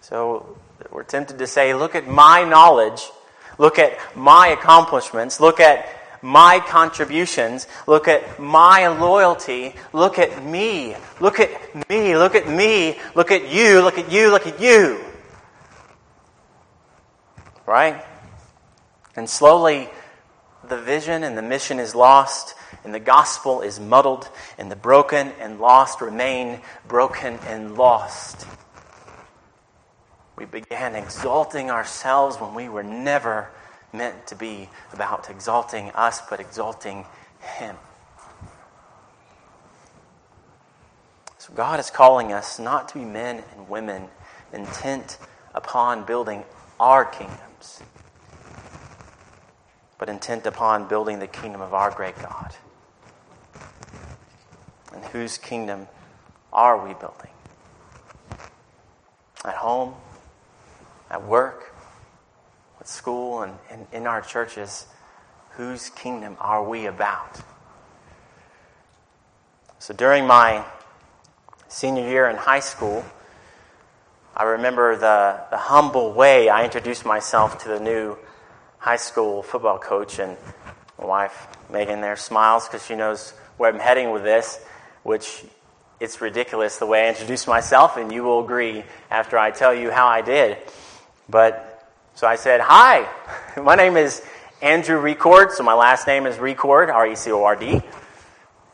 So 0.00 0.58
we're 0.90 1.04
tempted 1.04 1.38
to 1.38 1.46
say, 1.46 1.74
look 1.74 1.94
at 1.94 2.08
my 2.08 2.42
knowledge, 2.42 3.08
look 3.56 3.78
at 3.78 3.96
my 4.16 4.48
accomplishments, 4.48 5.38
look 5.38 5.60
at 5.60 5.88
my 6.22 6.58
contributions, 6.66 7.68
look 7.86 8.08
at 8.08 8.40
my 8.40 8.88
loyalty, 8.88 9.76
look 9.92 10.18
at 10.18 10.44
me, 10.44 10.96
look 11.20 11.38
at 11.38 11.88
me, 11.88 12.16
look 12.16 12.34
at 12.34 12.48
me, 12.48 12.98
look 13.14 13.30
at 13.30 13.48
you, 13.48 13.80
look 13.80 13.96
at 13.96 14.10
you, 14.10 14.30
look 14.30 14.48
at 14.48 14.60
you. 14.60 15.04
Right? 17.64 18.04
And 19.14 19.30
slowly, 19.30 19.88
the 20.68 20.80
vision 20.80 21.24
and 21.24 21.36
the 21.36 21.42
mission 21.42 21.78
is 21.78 21.94
lost, 21.94 22.54
and 22.84 22.94
the 22.94 23.00
gospel 23.00 23.60
is 23.60 23.80
muddled, 23.80 24.28
and 24.58 24.70
the 24.70 24.76
broken 24.76 25.32
and 25.40 25.60
lost 25.60 26.00
remain 26.00 26.60
broken 26.86 27.38
and 27.46 27.76
lost. 27.76 28.46
We 30.36 30.44
began 30.44 30.94
exalting 30.94 31.70
ourselves 31.70 32.36
when 32.36 32.54
we 32.54 32.68
were 32.68 32.82
never 32.82 33.50
meant 33.92 34.26
to 34.28 34.34
be 34.34 34.68
about 34.92 35.30
exalting 35.30 35.90
us, 35.92 36.20
but 36.28 36.40
exalting 36.40 37.06
Him. 37.40 37.76
So 41.38 41.52
God 41.54 41.80
is 41.80 41.90
calling 41.90 42.32
us 42.32 42.58
not 42.58 42.88
to 42.88 42.98
be 42.98 43.04
men 43.04 43.42
and 43.54 43.68
women 43.68 44.08
intent 44.52 45.18
upon 45.54 46.04
building 46.04 46.44
our 46.78 47.04
kingdoms, 47.04 47.40
but 49.98 50.08
intent 50.08 50.46
upon 50.46 50.88
building 50.88 51.18
the 51.18 51.26
kingdom 51.26 51.60
of 51.60 51.74
our 51.74 51.90
great 51.90 52.16
God. 52.16 52.54
And 54.92 55.04
whose 55.06 55.38
kingdom 55.38 55.88
are 56.52 56.86
we 56.86 56.94
building? 56.94 57.30
At 59.44 59.54
home? 59.54 59.94
At 61.10 61.24
work? 61.24 61.66
at 62.86 62.90
school 62.90 63.42
and, 63.42 63.86
in 63.92 64.06
our 64.06 64.20
churches, 64.20 64.86
whose 65.56 65.90
kingdom 65.90 66.36
are 66.38 66.62
we 66.62 66.86
about? 66.86 67.40
So 69.80 69.92
during 69.92 70.24
my 70.24 70.64
senior 71.66 72.08
year 72.08 72.28
in 72.28 72.36
high 72.36 72.60
school, 72.60 73.04
I 74.36 74.44
remember 74.44 74.94
the, 74.94 75.40
the 75.50 75.56
humble 75.56 76.12
way 76.12 76.48
I 76.48 76.64
introduced 76.64 77.04
myself 77.04 77.58
to 77.64 77.68
the 77.68 77.80
new 77.80 78.16
high 78.86 78.94
school 78.94 79.42
football 79.42 79.80
coach, 79.80 80.20
and 80.20 80.36
my 80.96 81.04
wife, 81.04 81.48
Megan, 81.72 82.00
there 82.00 82.14
smiles 82.14 82.68
because 82.68 82.86
she 82.86 82.94
knows 82.94 83.32
where 83.56 83.68
I'm 83.68 83.80
heading 83.80 84.12
with 84.12 84.22
this, 84.22 84.60
which 85.02 85.44
it's 85.98 86.20
ridiculous 86.20 86.76
the 86.76 86.86
way 86.86 87.06
I 87.06 87.08
introduced 87.08 87.48
myself, 87.48 87.96
and 87.96 88.12
you 88.12 88.22
will 88.22 88.44
agree 88.44 88.84
after 89.10 89.38
I 89.38 89.50
tell 89.50 89.74
you 89.74 89.90
how 89.90 90.06
I 90.06 90.22
did. 90.22 90.58
But 91.28 91.90
so 92.14 92.28
I 92.28 92.36
said, 92.36 92.60
Hi, 92.60 93.08
my 93.60 93.74
name 93.74 93.96
is 93.96 94.22
Andrew 94.62 95.00
Record. 95.00 95.50
So 95.50 95.64
my 95.64 95.74
last 95.74 96.06
name 96.06 96.24
is 96.24 96.38
Record, 96.38 96.88
R 96.88 97.08
E 97.08 97.16
C 97.16 97.32
O 97.32 97.42
R 97.42 97.56
D. 97.56 97.82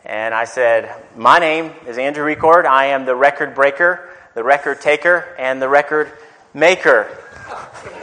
And 0.04 0.34
I 0.34 0.44
said, 0.44 0.94
My 1.16 1.38
name 1.38 1.72
is 1.86 1.96
Andrew 1.96 2.24
Record. 2.24 2.66
I 2.66 2.88
am 2.88 3.06
the 3.06 3.16
record 3.16 3.54
breaker, 3.54 4.10
the 4.34 4.44
record 4.44 4.82
taker, 4.82 5.34
and 5.38 5.62
the 5.62 5.70
record 5.70 6.12
maker. 6.52 7.08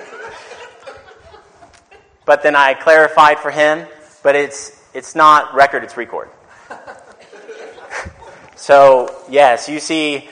but 2.29 2.43
then 2.43 2.55
I 2.55 2.75
clarified 2.75 3.39
for 3.39 3.49
him, 3.49 3.87
but 4.21 4.35
it's, 4.35 4.79
it's 4.93 5.15
not 5.15 5.55
record, 5.55 5.83
it's 5.83 5.97
record. 5.97 6.29
so, 8.55 9.15
yes, 9.27 9.67
you 9.67 9.79
see, 9.79 10.29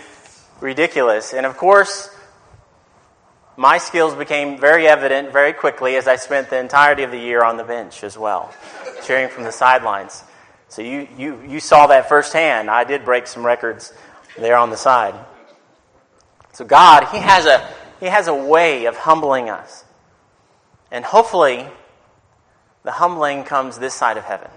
ridiculous. 0.62 1.34
And 1.34 1.44
of 1.44 1.58
course, 1.58 2.16
my 3.56 3.80
skills 3.80 4.13
became 4.13 4.60
very 4.60 4.88
evident 4.88 5.32
very 5.32 5.54
quickly 5.54 5.96
as 5.96 6.08
I 6.08 6.18
spent 6.18 6.51
the 6.51 6.60
entirety 6.60 7.01
of 7.01 7.10
the 7.10 7.18
year 7.18 7.44
on 7.44 7.58
the 7.58 7.63
bench 7.63 8.04
as 8.04 8.16
well, 8.16 8.54
cheering 9.04 9.30
from 9.30 9.44
the 9.44 9.51
sidelines. 9.51 10.24
So 10.70 10.84
you, 10.84 11.08
you, 11.18 11.42
you 11.48 11.60
saw 11.60 11.88
that 11.88 12.10
firsthand. 12.10 12.70
I 12.70 12.84
did 12.84 13.06
break 13.06 13.25
some 13.25 13.44
records 13.44 13.92
there 14.38 14.58
on 14.58 14.70
the 14.70 14.77
side. 14.77 15.16
So 16.54 16.63
God, 16.63 17.06
He 17.06 17.18
has 17.18 17.48
a, 17.48 17.68
he 18.00 18.06
has 18.06 18.27
a 18.27 18.36
way 18.36 18.86
of 18.86 18.96
humbling 18.98 19.50
us. 19.50 19.84
And 20.92 21.04
hopefully, 21.04 21.68
the 22.88 22.94
humbling 22.94 23.44
comes 23.44 23.77
this 23.77 23.94
side 23.94 24.15
of 24.15 24.24
heaven. 24.24 24.50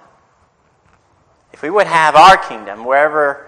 If 1.53 1.63
we 1.63 1.69
would 1.69 1.89
have 1.89 2.15
our 2.15 2.37
kingdom, 2.37 2.85
wherever 2.85 3.45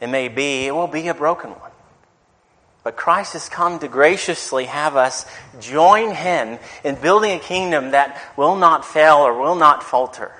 it 0.00 0.08
may 0.08 0.26
be, 0.26 0.66
it 0.66 0.74
will 0.74 0.88
be 0.88 1.06
a 1.06 1.14
broken 1.14 1.50
one. 1.50 1.70
But 2.82 2.96
Christ 2.96 3.34
has 3.34 3.48
come 3.48 3.78
to 3.78 3.86
graciously 3.86 4.64
have 4.64 4.96
us 4.96 5.26
join 5.60 6.10
Him 6.10 6.58
in 6.82 6.96
building 6.96 7.36
a 7.36 7.38
kingdom 7.38 7.92
that 7.92 8.20
will 8.36 8.56
not 8.56 8.84
fail 8.84 9.18
or 9.18 9.38
will 9.38 9.54
not 9.54 9.84
falter. 9.84 10.32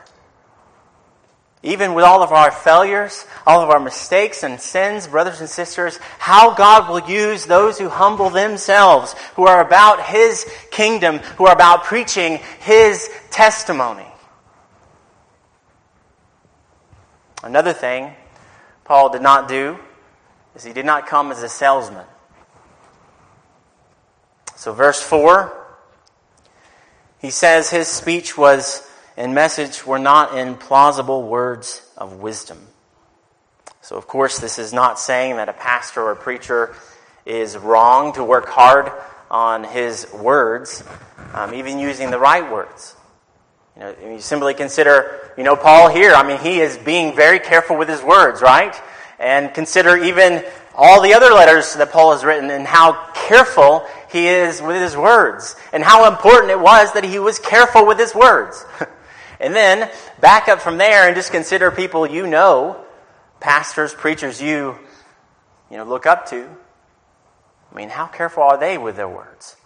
Even 1.66 1.94
with 1.94 2.04
all 2.04 2.22
of 2.22 2.30
our 2.30 2.52
failures, 2.52 3.26
all 3.44 3.60
of 3.60 3.70
our 3.70 3.80
mistakes 3.80 4.44
and 4.44 4.60
sins, 4.60 5.08
brothers 5.08 5.40
and 5.40 5.50
sisters, 5.50 5.98
how 6.20 6.54
God 6.54 6.88
will 6.88 7.10
use 7.10 7.44
those 7.44 7.76
who 7.76 7.88
humble 7.88 8.30
themselves, 8.30 9.16
who 9.34 9.48
are 9.48 9.60
about 9.60 10.00
His 10.04 10.46
kingdom, 10.70 11.18
who 11.36 11.46
are 11.46 11.52
about 11.52 11.82
preaching 11.82 12.38
His 12.60 13.10
testimony. 13.30 14.06
Another 17.42 17.72
thing 17.72 18.12
Paul 18.84 19.10
did 19.10 19.22
not 19.22 19.48
do 19.48 19.76
is 20.54 20.62
he 20.62 20.72
did 20.72 20.86
not 20.86 21.08
come 21.08 21.32
as 21.32 21.42
a 21.42 21.48
salesman. 21.48 22.06
So, 24.54 24.72
verse 24.72 25.02
4, 25.02 25.52
he 27.18 27.30
says 27.30 27.70
his 27.70 27.88
speech 27.88 28.38
was 28.38 28.88
and 29.16 29.34
message 29.34 29.86
were 29.86 29.98
not 29.98 30.36
in 30.36 30.56
plausible 30.56 31.22
words 31.22 31.82
of 31.96 32.20
wisdom. 32.20 32.58
So, 33.80 33.96
of 33.96 34.06
course, 34.06 34.38
this 34.38 34.58
is 34.58 34.72
not 34.72 34.98
saying 34.98 35.36
that 35.36 35.48
a 35.48 35.52
pastor 35.52 36.02
or 36.02 36.12
a 36.12 36.16
preacher 36.16 36.74
is 37.24 37.56
wrong 37.56 38.12
to 38.14 38.24
work 38.24 38.48
hard 38.48 38.90
on 39.30 39.64
his 39.64 40.12
words, 40.12 40.84
um, 41.34 41.54
even 41.54 41.78
using 41.78 42.10
the 42.10 42.18
right 42.18 42.50
words. 42.50 42.94
You 43.76 43.82
know, 43.82 43.94
you 44.14 44.20
simply 44.20 44.54
consider, 44.54 45.32
you 45.36 45.44
know, 45.44 45.56
Paul 45.56 45.88
here, 45.88 46.14
I 46.14 46.26
mean, 46.26 46.38
he 46.38 46.60
is 46.60 46.76
being 46.78 47.14
very 47.14 47.38
careful 47.38 47.76
with 47.76 47.88
his 47.88 48.02
words, 48.02 48.42
right? 48.42 48.74
And 49.18 49.52
consider 49.54 49.96
even 49.96 50.44
all 50.74 51.00
the 51.00 51.14
other 51.14 51.30
letters 51.30 51.74
that 51.74 51.90
Paul 51.90 52.12
has 52.12 52.24
written 52.24 52.50
and 52.50 52.66
how 52.66 53.12
careful 53.14 53.86
he 54.10 54.28
is 54.28 54.60
with 54.60 54.80
his 54.80 54.96
words 54.96 55.56
and 55.72 55.82
how 55.82 56.10
important 56.10 56.50
it 56.50 56.60
was 56.60 56.92
that 56.94 57.04
he 57.04 57.18
was 57.18 57.38
careful 57.38 57.86
with 57.86 57.98
his 57.98 58.14
words. 58.14 58.64
and 59.40 59.54
then 59.54 59.90
back 60.20 60.48
up 60.48 60.60
from 60.60 60.78
there 60.78 61.06
and 61.06 61.14
just 61.14 61.30
consider 61.30 61.70
people 61.70 62.06
you 62.06 62.26
know, 62.26 62.80
pastors, 63.40 63.94
preachers 63.94 64.40
you, 64.40 64.76
you 65.70 65.76
know, 65.76 65.84
look 65.84 66.06
up 66.06 66.28
to. 66.30 66.48
I 67.70 67.74
mean, 67.74 67.88
how 67.88 68.06
careful 68.06 68.42
are 68.42 68.58
they 68.58 68.78
with 68.78 68.96
their 68.96 69.08
words? 69.08 69.56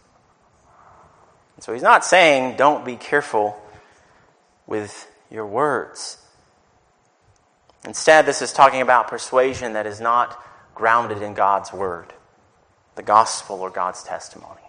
And 1.57 1.65
so 1.65 1.73
he's 1.73 1.83
not 1.83 2.05
saying 2.05 2.57
don't 2.57 2.85
be 2.85 2.97
careful 2.97 3.61
with 4.67 5.11
your 5.31 5.47
words. 5.47 6.19
Instead, 7.85 8.27
this 8.27 8.43
is 8.43 8.53
talking 8.53 8.83
about 8.83 9.09
persuasion 9.09 9.75
that 9.75 9.87
is 9.87 10.01
not 10.01 10.43
grounded 10.75 11.23
in 11.23 11.35
God's 11.35 11.73
word 11.73 12.13
the 12.97 13.03
gospel 13.03 13.61
or 13.61 13.71
God's 13.71 14.03
testimony. 14.03 14.61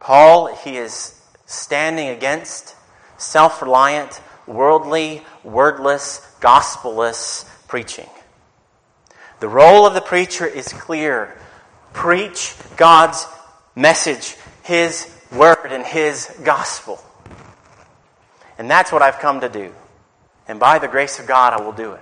Paul, 0.00 0.54
he 0.56 0.76
is 0.76 1.20
standing 1.46 2.08
against 2.08 2.74
self 3.18 3.60
reliant, 3.60 4.20
worldly, 4.46 5.22
wordless, 5.44 6.20
gospelless 6.40 7.44
preaching. 7.68 8.08
The 9.40 9.48
role 9.48 9.86
of 9.86 9.94
the 9.94 10.00
preacher 10.00 10.46
is 10.46 10.68
clear 10.68 11.36
preach 11.92 12.54
God's 12.76 13.26
message, 13.76 14.36
His 14.62 15.12
word, 15.32 15.70
and 15.70 15.84
His 15.84 16.26
gospel. 16.44 17.02
And 18.56 18.70
that's 18.70 18.90
what 18.90 19.02
I've 19.02 19.18
come 19.18 19.40
to 19.40 19.48
do. 19.48 19.72
And 20.48 20.58
by 20.58 20.78
the 20.78 20.88
grace 20.88 21.18
of 21.18 21.26
God, 21.26 21.52
I 21.52 21.62
will 21.62 21.72
do 21.72 21.92
it. 21.92 22.00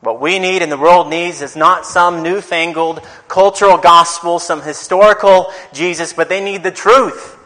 What 0.00 0.20
we 0.20 0.38
need 0.38 0.62
and 0.62 0.70
the 0.70 0.76
world 0.76 1.08
needs 1.08 1.42
is 1.42 1.56
not 1.56 1.86
some 1.86 2.22
newfangled 2.22 3.00
cultural 3.28 3.78
gospel, 3.78 4.38
some 4.38 4.62
historical 4.62 5.52
Jesus, 5.72 6.12
but 6.12 6.28
they 6.28 6.42
need 6.42 6.62
the 6.62 6.70
truth. 6.70 7.36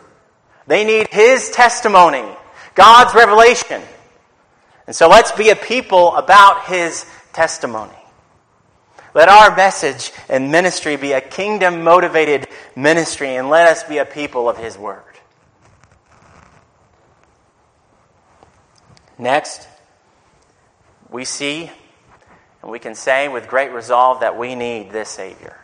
They 0.70 0.84
need 0.84 1.08
His 1.10 1.50
testimony, 1.50 2.22
God's 2.76 3.12
revelation. 3.12 3.82
And 4.86 4.94
so 4.94 5.08
let's 5.08 5.32
be 5.32 5.50
a 5.50 5.56
people 5.56 6.14
about 6.14 6.66
His 6.66 7.04
testimony. 7.32 7.90
Let 9.12 9.28
our 9.28 9.56
message 9.56 10.12
and 10.28 10.52
ministry 10.52 10.94
be 10.94 11.10
a 11.10 11.20
kingdom 11.20 11.82
motivated 11.82 12.46
ministry, 12.76 13.34
and 13.34 13.50
let 13.50 13.66
us 13.66 13.82
be 13.82 13.98
a 13.98 14.04
people 14.04 14.48
of 14.48 14.58
His 14.58 14.78
Word. 14.78 15.02
Next, 19.18 19.66
we 21.10 21.24
see 21.24 21.68
and 22.62 22.70
we 22.70 22.78
can 22.78 22.94
say 22.94 23.26
with 23.26 23.48
great 23.48 23.72
resolve 23.72 24.20
that 24.20 24.38
we 24.38 24.54
need 24.54 24.92
this 24.92 25.08
Savior. 25.08 25.59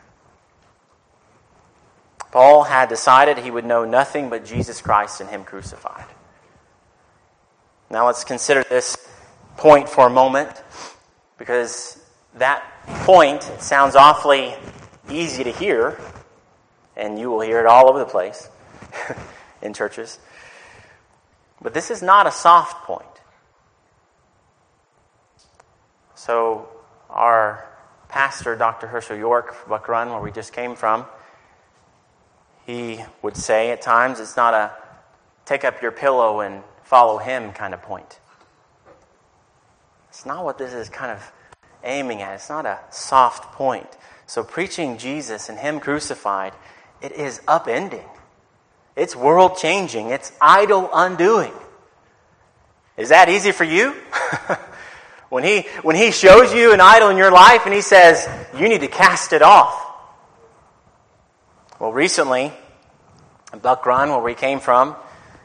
Paul 2.36 2.64
had 2.64 2.90
decided 2.90 3.38
he 3.38 3.50
would 3.50 3.64
know 3.64 3.86
nothing 3.86 4.28
but 4.28 4.44
Jesus 4.44 4.82
Christ 4.82 5.22
and 5.22 5.30
Him 5.30 5.42
crucified. 5.42 6.04
Now 7.88 8.04
let's 8.04 8.24
consider 8.24 8.62
this 8.62 8.94
point 9.56 9.88
for 9.88 10.06
a 10.06 10.10
moment 10.10 10.50
because 11.38 11.98
that 12.34 12.62
point 13.04 13.42
sounds 13.42 13.96
awfully 13.96 14.54
easy 15.08 15.44
to 15.44 15.50
hear, 15.50 15.98
and 16.94 17.18
you 17.18 17.30
will 17.30 17.40
hear 17.40 17.58
it 17.58 17.64
all 17.64 17.88
over 17.88 18.00
the 18.00 18.04
place 18.04 18.50
in 19.62 19.72
churches. 19.72 20.18
But 21.62 21.72
this 21.72 21.90
is 21.90 22.02
not 22.02 22.26
a 22.26 22.30
soft 22.30 22.84
point. 22.84 23.06
So 26.14 26.68
our 27.08 27.66
pastor, 28.10 28.56
Dr. 28.56 28.88
Hershael 28.88 29.18
York, 29.18 29.66
Buck 29.66 29.88
Run, 29.88 30.10
where 30.10 30.20
we 30.20 30.30
just 30.30 30.52
came 30.52 30.76
from, 30.76 31.06
he 32.66 33.00
would 33.22 33.36
say 33.36 33.70
at 33.70 33.80
times 33.80 34.20
it's 34.20 34.36
not 34.36 34.54
a 34.54 34.72
take 35.44 35.64
up 35.64 35.80
your 35.80 35.92
pillow 35.92 36.40
and 36.40 36.62
follow 36.82 37.18
him 37.18 37.52
kind 37.52 37.72
of 37.72 37.82
point. 37.82 38.18
It's 40.08 40.26
not 40.26 40.44
what 40.44 40.58
this 40.58 40.72
is 40.72 40.88
kind 40.88 41.12
of 41.12 41.32
aiming 41.84 42.22
at. 42.22 42.34
It's 42.34 42.48
not 42.48 42.66
a 42.66 42.78
soft 42.90 43.54
point. 43.54 43.96
So 44.26 44.42
preaching 44.42 44.98
Jesus 44.98 45.48
and 45.48 45.58
him 45.58 45.78
crucified, 45.78 46.52
it 47.00 47.12
is 47.12 47.40
upending. 47.46 48.08
It's 48.96 49.14
world 49.14 49.56
changing. 49.56 50.10
It's 50.10 50.32
idol 50.40 50.90
undoing. 50.92 51.52
Is 52.96 53.10
that 53.10 53.28
easy 53.28 53.52
for 53.52 53.64
you? 53.64 53.94
When 55.28 55.42
he, 55.42 55.62
when 55.82 55.96
he 55.96 56.12
shows 56.12 56.54
you 56.54 56.72
an 56.72 56.80
idol 56.80 57.08
in 57.08 57.16
your 57.16 57.32
life 57.32 57.62
and 57.64 57.74
he 57.74 57.80
says, 57.80 58.28
you 58.56 58.68
need 58.68 58.80
to 58.80 58.88
cast 58.88 59.32
it 59.32 59.42
off. 59.42 59.85
Well, 61.78 61.92
recently, 61.92 62.54
in 63.52 63.58
Buck 63.58 63.84
Run, 63.84 64.08
where 64.08 64.20
we 64.20 64.34
came 64.34 64.60
from, 64.60 64.96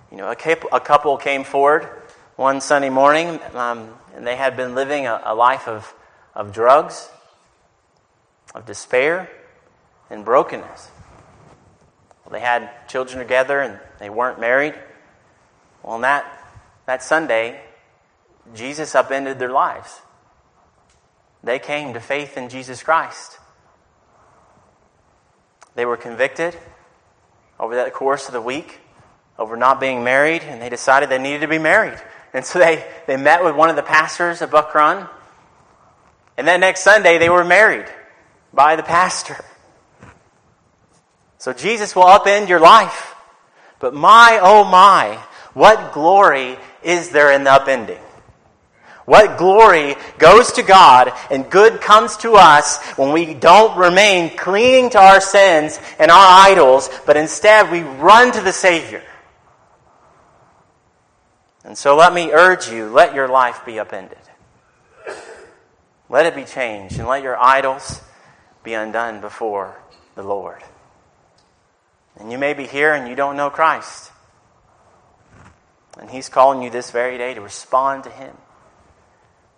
you 0.10 0.16
know, 0.16 0.32
a 0.32 0.80
couple 0.80 1.18
came 1.18 1.44
forward 1.44 1.90
one 2.38 2.62
Sunday 2.62 2.90
morning, 2.90 3.38
um, 3.54 3.94
and 4.16 4.26
they 4.26 4.38
had 4.38 4.56
been 4.56 4.74
living 4.74 5.08
a, 5.08 5.22
a 5.26 5.36
life 5.36 5.68
of, 5.68 5.94
of 6.34 6.54
drugs, 6.54 7.10
of 8.56 8.66
despair, 8.66 9.30
and 10.10 10.24
brokenness. 10.24 10.90
Well, 12.24 12.32
they 12.32 12.40
had 12.40 12.70
children 12.88 13.20
together 13.20 13.60
and 13.60 13.78
they 14.00 14.10
weren't 14.10 14.40
married. 14.40 14.76
Well, 15.84 15.96
on 15.96 16.02
that, 16.02 16.26
that 16.86 17.04
Sunday, 17.04 17.60
Jesus 18.56 18.96
upended 18.96 19.38
their 19.38 19.52
lives. 19.52 20.00
They 21.44 21.60
came 21.60 21.94
to 21.94 22.00
faith 22.00 22.38
in 22.38 22.48
Jesus 22.48 22.84
Christ. 22.84 23.38
They 25.76 25.86
were 25.86 25.98
convicted 25.98 26.58
over 27.60 27.76
that 27.76 27.94
course 27.94 28.28
of 28.28 28.34
the 28.34 28.42
week 28.42 28.80
over 29.42 29.58
not 29.58 29.80
being 29.80 30.04
married, 30.04 30.44
and 30.44 30.62
they 30.62 30.70
decided 30.70 31.10
they 31.10 31.18
needed 31.18 31.42
to 31.42 31.48
be 31.48 31.58
married. 31.58 32.00
And 32.34 32.46
so 32.46 32.60
they, 32.60 32.86
they 33.08 33.18
met 33.18 33.44
with 33.44 33.56
one 33.56 33.70
of 33.70 33.76
the 33.76 33.84
pastors 33.84 34.42
at 34.42 34.52
Buck 34.52 34.74
Run. 34.76 35.08
And 36.38 36.48
then 36.48 36.60
next 36.60 36.82
Sunday, 36.82 37.18
they 37.18 37.30
were 37.30 37.44
married 37.44 37.88
by 38.54 38.76
the 38.76 38.84
pastor. 38.84 39.44
So 41.40 41.54
Jesus 41.54 41.96
will 41.96 42.04
upend 42.04 42.50
your 42.50 42.60
life. 42.60 43.16
But 43.80 43.96
my, 43.96 44.40
oh 44.42 44.64
my, 44.64 45.16
what 45.54 45.92
glory 45.92 46.58
is 46.84 47.10
there 47.10 47.32
in 47.32 47.44
the 47.44 47.50
upending? 47.50 48.00
What 49.06 49.38
glory 49.38 49.96
goes 50.18 50.52
to 50.54 50.64
God 50.64 51.12
and 51.30 51.50
good 51.50 51.82
comes 51.82 52.18
to 52.18 52.34
us 52.34 52.82
when 52.98 53.12
we 53.12 53.34
don't 53.34 53.78
remain 53.78 54.36
clinging 54.38 54.92
to 54.92 55.00
our 55.00 55.20
sins 55.22 55.80
and 55.98 56.12
our 56.12 56.50
idols, 56.50 56.90
but 57.06 57.18
instead 57.18 57.72
we 57.72 57.82
run 57.82 58.32
to 58.32 58.42
the 58.42 58.54
Savior. 58.54 59.04
And 61.64 61.78
so 61.78 61.96
let 61.96 62.14
me 62.14 62.32
urge 62.32 62.70
you 62.70 62.90
let 62.90 63.16
your 63.16 63.28
life 63.28 63.66
be 63.66 63.80
upended. 63.80 64.18
Let 66.10 66.26
it 66.26 66.36
be 66.36 66.44
changed, 66.44 67.00
and 67.00 67.08
let 67.08 67.24
your 67.24 67.42
idols 67.42 68.02
be 68.64 68.74
undone 68.74 69.22
before 69.22 69.78
the 70.16 70.24
Lord. 70.24 70.62
And 72.18 72.32
you 72.32 72.38
may 72.38 72.54
be 72.54 72.68
here 72.68 72.94
and 72.94 73.08
you 73.08 73.16
don't 73.16 73.38
know 73.38 73.50
Christ. 73.50 74.12
And 75.98 76.10
He's 76.10 76.28
calling 76.28 76.62
you 76.62 76.70
this 76.70 76.92
very 76.92 77.18
day 77.18 77.34
to 77.34 77.42
respond 77.42 78.04
to 78.04 78.10
Him 78.10 78.36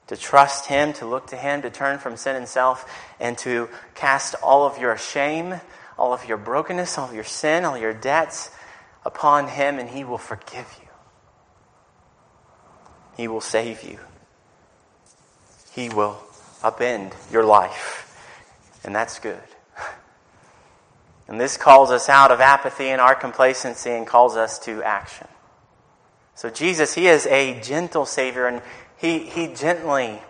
to 0.08 0.18
trust 0.18 0.68
Him, 0.68 0.94
to 0.94 1.06
look 1.06 1.28
to 1.28 1.36
Him, 1.36 1.62
to 1.62 1.70
turn 1.70 2.00
from 2.00 2.18
sin 2.18 2.36
and 2.36 2.48
self, 2.48 2.89
and 3.20 3.38
to 3.39 3.70
cast 3.96 4.36
all 4.36 4.66
of 4.66 4.78
your 4.78 4.98
shame, 4.98 5.56
all 5.98 6.13
of 6.13 6.26
your 6.26 6.38
brokenness, 6.38 6.98
all 6.98 7.10
of 7.10 7.16
your 7.16 7.24
sin, 7.24 7.66
all 7.66 7.78
your 7.78 7.94
debts 7.94 8.50
upon 9.06 9.48
Him, 9.48 9.80
and 9.80 9.89
He 9.89 10.04
will 10.04 10.18
forgive 10.18 10.68
you. 10.82 10.89
He 13.16 13.28
will 13.28 13.42
save 13.42 13.84
you. 13.84 14.00
He 15.74 15.89
will 15.89 16.18
upend 16.62 17.13
your 17.32 17.44
life. 17.44 18.00
And 18.84 18.96
that's 18.96 19.20
good. 19.20 19.39
And 21.28 21.39
this 21.39 21.58
calls 21.58 21.89
us 21.89 22.10
out 22.10 22.32
of 22.32 22.42
apathy 22.42 22.89
and 22.89 23.00
our 23.00 23.16
complacency 23.16 23.92
and 23.92 24.06
calls 24.06 24.36
us 24.36 24.60
to 24.60 24.84
action. 24.84 25.28
So, 26.36 26.50
Jesus, 26.50 26.94
He 26.94 27.08
is 27.08 27.26
a 27.28 27.60
gentle 27.62 28.06
Savior, 28.06 28.48
and 28.48 28.62
he, 29.04 29.20
he 29.20 29.48
gently 29.54 30.22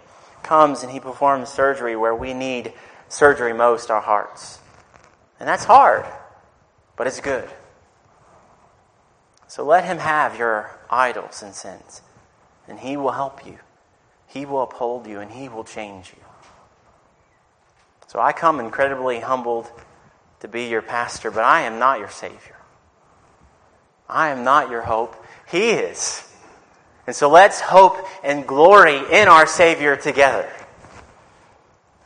comes 0.42 0.82
and 0.82 0.92
he 0.92 1.00
performs 1.00 1.50
surgery 1.50 1.96
where 1.96 2.16
we 2.16 2.34
need 2.34 2.74
surgery 3.08 3.54
most, 3.54 3.92
our 3.92 4.02
hearts. 4.02 4.58
And 5.40 5.48
that's 5.48 5.64
hard, 5.64 6.08
but 6.98 7.06
it's 7.06 7.20
good. 7.20 7.48
So 9.48 9.64
let 9.64 9.86
him 9.86 10.00
have 10.00 10.40
your 10.40 10.72
idols 10.90 11.44
and 11.44 11.54
sins, 11.54 12.02
and 12.68 12.80
he 12.80 12.98
will 12.98 13.12
help 13.12 13.46
you. 13.46 13.60
He 14.26 14.44
will 14.44 14.64
uphold 14.64 15.06
you, 15.06 15.20
and 15.20 15.30
he 15.30 15.50
will 15.50 15.64
change 15.64 16.10
you. 16.10 16.24
So 18.08 18.20
I 18.20 18.32
come 18.32 18.60
incredibly 18.60 19.20
humbled 19.20 19.70
to 20.40 20.48
be 20.48 20.64
your 20.66 20.82
pastor, 20.82 21.30
but 21.30 21.44
I 21.44 21.62
am 21.62 21.78
not 21.78 22.00
your 22.00 22.10
Savior. 22.10 22.58
I 24.10 24.30
am 24.30 24.44
not 24.44 24.72
your 24.72 24.82
hope. 24.82 25.16
He 25.48 25.70
is. 25.70 26.28
And 27.06 27.16
so 27.16 27.30
let's 27.30 27.60
hope 27.60 27.98
and 28.24 28.48
glory 28.48 28.98
in 29.12 29.28
our 29.28 29.46
Savior 29.46 29.96
together. 29.96 30.50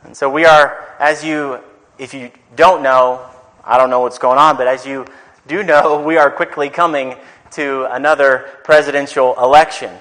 And 0.02 0.16
so 0.16 0.28
we 0.28 0.44
are, 0.44 0.94
as 0.98 1.24
you, 1.24 1.60
if 1.98 2.14
you 2.14 2.30
don't 2.56 2.82
know, 2.82 3.24
I 3.64 3.78
don't 3.78 3.90
know 3.90 4.00
what's 4.00 4.18
going 4.18 4.38
on, 4.38 4.56
but 4.56 4.66
as 4.66 4.86
you 4.86 5.06
do 5.46 5.62
know, 5.62 6.02
we 6.02 6.16
are 6.16 6.30
quickly 6.30 6.68
coming 6.68 7.14
to 7.52 7.86
another 7.90 8.48
presidential 8.64 9.34
election. 9.38 9.92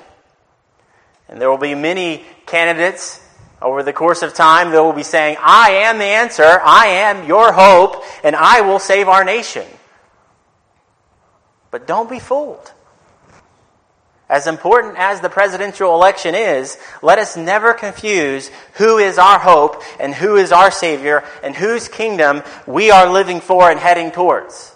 And 1.30 1.42
there 1.42 1.50
will 1.50 1.58
be 1.58 1.76
many 1.76 2.24
candidates 2.46 3.22
over 3.62 3.84
the 3.84 3.94
course 3.94 4.22
of 4.22 4.34
time 4.34 4.72
that 4.72 4.82
will 4.82 4.94
be 4.94 5.04
saying, 5.04 5.38
I 5.42 5.72
am 5.72 5.98
the 5.98 6.06
answer, 6.06 6.44
I 6.64 6.88
am 6.88 7.28
your 7.28 7.52
hope, 7.52 8.04
and 8.24 8.36
I 8.36 8.62
will 8.62 8.80
save 8.80 9.08
our 9.08 9.24
nation. 9.24 9.66
But 11.72 11.88
don't 11.88 12.10
be 12.10 12.20
fooled. 12.20 12.72
As 14.30 14.46
important 14.46 14.98
as 14.98 15.22
the 15.22 15.30
presidential 15.30 15.94
election 15.94 16.36
is, 16.36 16.78
let 17.02 17.18
us 17.18 17.38
never 17.38 17.74
confuse 17.74 18.52
who 18.74 18.98
is 18.98 19.18
our 19.18 19.40
hope 19.40 19.82
and 20.00 20.14
who 20.14 20.36
is 20.36 20.52
our 20.52 20.70
Savior 20.70 21.24
and 21.44 21.56
whose 21.56 21.88
kingdom 21.88 22.44
we 22.66 22.92
are 22.92 23.10
living 23.10 23.40
for 23.40 23.72
and 23.72 23.80
heading 23.80 24.12
towards. 24.12 24.76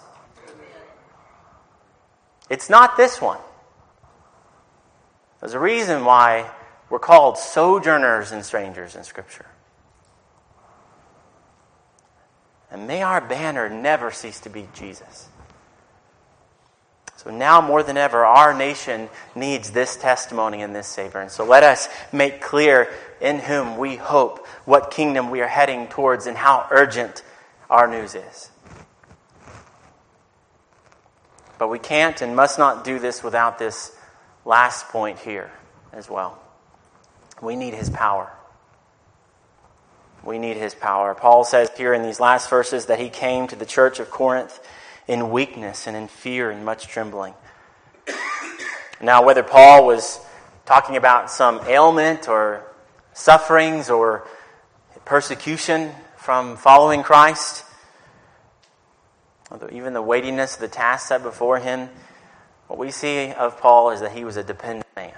It's 2.48 2.70
not 2.70 2.96
this 2.96 3.20
one. 3.20 3.40
There's 5.40 5.54
a 5.54 5.58
reason 5.58 6.04
why 6.04 6.50
we're 6.88 6.98
called 6.98 7.36
sojourners 7.36 8.32
and 8.32 8.44
strangers 8.44 8.96
in 8.96 9.04
Scripture. 9.04 9.46
And 12.70 12.86
may 12.86 13.02
our 13.02 13.20
banner 13.20 13.68
never 13.68 14.10
cease 14.10 14.40
to 14.40 14.50
be 14.50 14.66
Jesus. 14.72 15.28
So 17.22 17.30
now 17.30 17.60
more 17.60 17.84
than 17.84 17.96
ever, 17.96 18.24
our 18.24 18.52
nation 18.52 19.08
needs 19.36 19.70
this 19.70 19.96
testimony 19.96 20.62
and 20.62 20.74
this 20.74 20.88
Savior. 20.88 21.20
And 21.20 21.30
so 21.30 21.44
let 21.44 21.62
us 21.62 21.88
make 22.12 22.40
clear 22.40 22.88
in 23.20 23.38
whom 23.38 23.76
we 23.76 23.94
hope, 23.94 24.44
what 24.64 24.90
kingdom 24.90 25.30
we 25.30 25.40
are 25.40 25.46
heading 25.46 25.86
towards, 25.86 26.26
and 26.26 26.36
how 26.36 26.66
urgent 26.72 27.22
our 27.70 27.86
news 27.86 28.16
is. 28.16 28.50
But 31.58 31.68
we 31.68 31.78
can't 31.78 32.20
and 32.22 32.34
must 32.34 32.58
not 32.58 32.82
do 32.82 32.98
this 32.98 33.22
without 33.22 33.56
this 33.56 33.96
last 34.44 34.88
point 34.88 35.20
here 35.20 35.52
as 35.92 36.10
well. 36.10 36.42
We 37.40 37.54
need 37.54 37.74
His 37.74 37.88
power. 37.88 38.32
We 40.24 40.40
need 40.40 40.56
His 40.56 40.74
power. 40.74 41.14
Paul 41.14 41.44
says 41.44 41.70
here 41.76 41.94
in 41.94 42.02
these 42.02 42.18
last 42.18 42.50
verses 42.50 42.86
that 42.86 42.98
he 42.98 43.08
came 43.08 43.46
to 43.46 43.54
the 43.54 43.66
church 43.66 44.00
of 44.00 44.10
Corinth 44.10 44.58
in 45.08 45.30
weakness 45.30 45.86
and 45.86 45.96
in 45.96 46.08
fear 46.08 46.50
and 46.50 46.64
much 46.64 46.86
trembling. 46.86 47.34
Now, 49.00 49.24
whether 49.24 49.42
Paul 49.42 49.86
was 49.86 50.20
talking 50.64 50.96
about 50.96 51.30
some 51.30 51.60
ailment 51.66 52.28
or 52.28 52.64
sufferings 53.12 53.90
or 53.90 54.26
persecution 55.04 55.92
from 56.16 56.56
following 56.56 57.02
Christ, 57.02 57.64
even 59.70 59.92
the 59.92 60.02
weightiness 60.02 60.54
of 60.54 60.60
the 60.60 60.68
task 60.68 61.08
set 61.08 61.22
before 61.22 61.58
him, 61.58 61.88
what 62.68 62.78
we 62.78 62.90
see 62.90 63.32
of 63.32 63.58
Paul 63.58 63.90
is 63.90 64.00
that 64.00 64.12
he 64.12 64.24
was 64.24 64.36
a 64.36 64.44
dependent 64.44 64.86
man. 64.96 65.12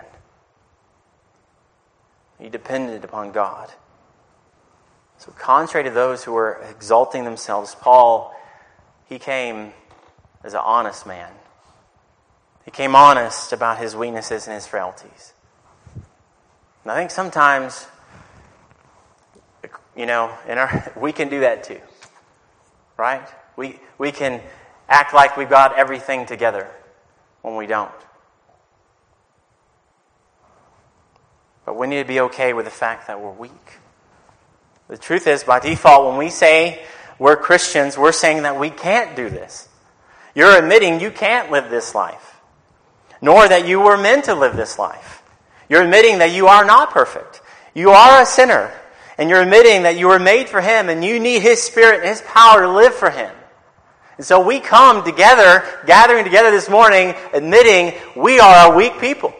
He 2.38 2.48
depended 2.48 3.04
upon 3.04 3.32
God. 3.32 3.70
So, 5.18 5.32
contrary 5.32 5.84
to 5.84 5.94
those 5.94 6.24
who 6.24 6.32
were 6.32 6.60
exalting 6.68 7.24
themselves, 7.24 7.76
Paul, 7.76 8.34
he 9.08 9.18
came 9.18 9.72
as 10.42 10.54
an 10.54 10.60
honest 10.64 11.06
man. 11.06 11.30
He 12.64 12.70
came 12.70 12.94
honest 12.94 13.52
about 13.52 13.78
his 13.78 13.94
weaknesses 13.94 14.46
and 14.46 14.54
his 14.54 14.66
frailties. 14.66 15.32
And 16.82 16.92
I 16.92 16.96
think 16.96 17.10
sometimes, 17.10 17.86
you 19.96 20.06
know, 20.06 20.32
in 20.48 20.58
our, 20.58 20.92
we 21.00 21.12
can 21.12 21.28
do 21.28 21.40
that 21.40 21.64
too, 21.64 21.80
right? 22.96 23.26
We, 23.56 23.78
we 23.98 24.12
can 24.12 24.40
act 24.88 25.14
like 25.14 25.36
we've 25.36 25.48
got 25.48 25.78
everything 25.78 26.26
together 26.26 26.68
when 27.42 27.56
we 27.56 27.66
don't. 27.66 27.90
But 31.64 31.76
we 31.76 31.86
need 31.86 32.02
to 32.02 32.08
be 32.08 32.20
okay 32.20 32.52
with 32.52 32.66
the 32.66 32.70
fact 32.70 33.06
that 33.06 33.20
we're 33.20 33.30
weak. 33.30 33.78
The 34.88 34.98
truth 34.98 35.26
is, 35.26 35.44
by 35.44 35.60
default, 35.60 36.08
when 36.08 36.18
we 36.18 36.28
say 36.28 36.82
we're 37.18 37.36
Christians, 37.36 37.96
we're 37.96 38.12
saying 38.12 38.42
that 38.42 38.58
we 38.58 38.70
can't 38.70 39.16
do 39.16 39.28
this. 39.28 39.68
You're 40.34 40.58
admitting 40.58 41.00
you 41.00 41.10
can't 41.10 41.50
live 41.50 41.70
this 41.70 41.94
life, 41.94 42.40
nor 43.22 43.46
that 43.46 43.66
you 43.66 43.80
were 43.80 43.96
meant 43.96 44.24
to 44.24 44.34
live 44.34 44.56
this 44.56 44.78
life. 44.78 45.22
You're 45.68 45.82
admitting 45.82 46.18
that 46.18 46.32
you 46.32 46.48
are 46.48 46.64
not 46.64 46.90
perfect. 46.90 47.40
You 47.74 47.90
are 47.90 48.22
a 48.22 48.26
sinner. 48.26 48.72
And 49.16 49.30
you're 49.30 49.42
admitting 49.42 49.84
that 49.84 49.96
you 49.96 50.08
were 50.08 50.18
made 50.18 50.48
for 50.48 50.60
Him 50.60 50.88
and 50.88 51.04
you 51.04 51.20
need 51.20 51.42
His 51.42 51.62
Spirit 51.62 52.00
and 52.00 52.08
His 52.08 52.22
power 52.22 52.62
to 52.62 52.68
live 52.68 52.94
for 52.94 53.10
Him. 53.10 53.32
And 54.16 54.26
so 54.26 54.44
we 54.44 54.60
come 54.60 55.04
together, 55.04 55.64
gathering 55.86 56.24
together 56.24 56.50
this 56.50 56.68
morning, 56.68 57.14
admitting 57.32 57.94
we 58.16 58.40
are 58.40 58.72
a 58.72 58.76
weak 58.76 59.00
people. 59.00 59.34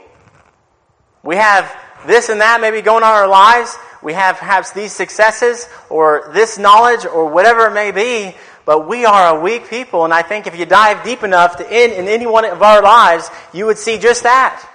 We 1.23 1.37
have 1.37 1.77
this 2.07 2.29
and 2.29 2.41
that 2.41 2.61
maybe 2.61 2.83
going 2.83 3.03
on 3.03 3.11
in 3.11 3.17
our 3.17 3.29
lives. 3.29 3.77
We 4.05 4.13
have 4.13 4.37
perhaps 4.37 4.73
these 4.73 4.93
successes 4.93 5.67
or 5.89 6.31
this 6.35 6.59
knowledge 6.59 7.07
or 7.07 7.27
whatever 7.31 7.67
it 7.67 7.73
may 7.73 7.91
be, 7.91 8.37
but 8.67 8.87
we 8.87 9.07
are 9.07 9.37
a 9.37 9.41
weak 9.41 9.69
people, 9.71 10.05
and 10.05 10.13
I 10.13 10.21
think 10.21 10.47
if 10.47 10.59
you 10.59 10.67
dive 10.67 11.03
deep 11.05 11.23
enough 11.23 11.57
to 11.57 11.65
in, 11.67 11.91
in 11.91 12.07
any 12.07 12.27
one 12.27 12.45
of 12.45 12.63
our 12.63 12.83
lives, 12.83 13.31
you 13.55 13.65
would 13.65 13.79
see 13.79 13.99
just 13.99 14.23
that. 14.25 14.71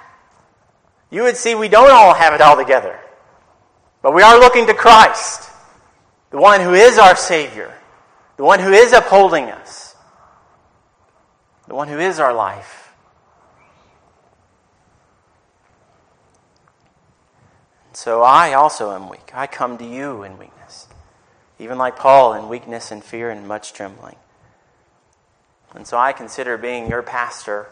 You 1.12 1.24
would 1.24 1.38
see 1.38 1.54
we 1.54 1.70
don't 1.70 1.92
all 1.92 2.13
have 2.13 2.34
it 2.34 2.42
all 2.42 2.58
together. 2.58 3.00
But 4.02 4.13
we 4.13 4.24
are 4.24 4.39
looking 4.39 4.65
to 4.68 4.74
Christ, 4.74 5.50
the 6.32 6.39
one 6.39 6.62
who 6.62 6.74
is 6.74 6.98
our 6.98 7.15
Savior, 7.15 7.74
the 8.38 8.44
one 8.44 8.60
who 8.60 8.72
is 8.72 8.94
upholding 8.94 9.46
us, 9.46 9.96
the 11.68 11.76
one 11.76 11.88
who 11.88 12.00
is 12.00 12.20
our 12.20 12.34
life. 12.34 12.79
So 17.99 18.23
I 18.23 18.53
also 18.53 18.91
am 18.91 19.09
weak. 19.09 19.31
I 19.33 19.45
come 19.45 19.77
to 19.77 19.85
you 19.85 20.23
in 20.23 20.38
weakness 20.38 20.59
even 21.59 21.77
like 21.77 21.97
Paul, 21.97 22.33
in 22.33 22.47
weakness 22.47 22.91
and 22.91 23.03
fear 23.03 23.29
and 23.29 23.47
much 23.47 23.73
trembling. 23.73 24.15
And 25.75 25.85
so 25.85 25.97
I 25.97 26.13
consider 26.13 26.57
being 26.57 26.88
your 26.89 27.03
pastor 27.03 27.67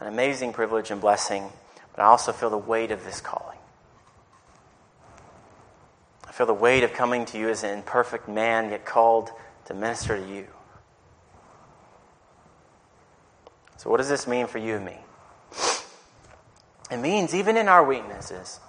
an 0.00 0.06
amazing 0.06 0.52
privilege 0.54 0.90
and 0.90 1.00
blessing, 1.00 1.50
but 1.94 2.02
I 2.02 2.06
also 2.06 2.32
feel 2.32 2.50
the 2.50 2.58
weight 2.58 2.90
of 2.90 3.04
this 3.04 3.20
calling. 3.20 3.58
I 6.26 6.32
feel 6.32 6.46
the 6.46 6.54
weight 6.54 6.82
of 6.82 6.92
coming 6.92 7.24
to 7.26 7.38
you 7.38 7.48
as 7.48 7.62
an 7.62 7.70
imperfect 7.70 8.28
man, 8.28 8.70
yet 8.70 8.84
called 8.84 9.30
to 9.66 9.74
minister 9.74 10.18
to 10.18 10.26
you. 10.26 10.46
So, 13.78 13.90
what 13.90 13.98
does 13.98 14.08
this 14.08 14.26
mean 14.26 14.46
for 14.46 14.58
you 14.58 14.76
and 14.76 14.84
me? 14.84 14.98
It 16.90 16.98
means, 16.98 17.34
even 17.34 17.56
in 17.56 17.68
our 17.68 17.84
weaknesses, 17.84 18.60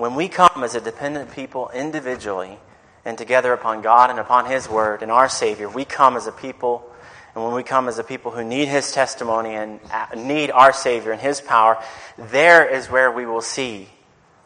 when 0.00 0.14
we 0.14 0.28
come 0.28 0.64
as 0.64 0.74
a 0.74 0.80
dependent 0.80 1.30
people 1.30 1.70
individually, 1.74 2.58
and 3.04 3.18
together 3.18 3.52
upon 3.52 3.82
God 3.82 4.08
and 4.10 4.18
upon 4.18 4.46
His 4.46 4.68
Word 4.68 5.02
and 5.02 5.12
our 5.12 5.28
Savior, 5.28 5.68
we 5.68 5.84
come 5.84 6.16
as 6.16 6.26
a 6.26 6.32
people. 6.32 6.90
And 7.34 7.44
when 7.44 7.52
we 7.52 7.62
come 7.62 7.86
as 7.86 7.98
a 7.98 8.04
people 8.04 8.30
who 8.30 8.42
need 8.42 8.66
His 8.68 8.92
testimony 8.92 9.54
and 9.54 9.78
uh, 9.92 10.06
need 10.16 10.50
our 10.50 10.72
Savior 10.72 11.12
and 11.12 11.20
His 11.20 11.40
power, 11.40 11.82
there 12.16 12.66
is 12.66 12.90
where 12.90 13.10
we 13.10 13.26
will 13.26 13.42
see 13.42 13.90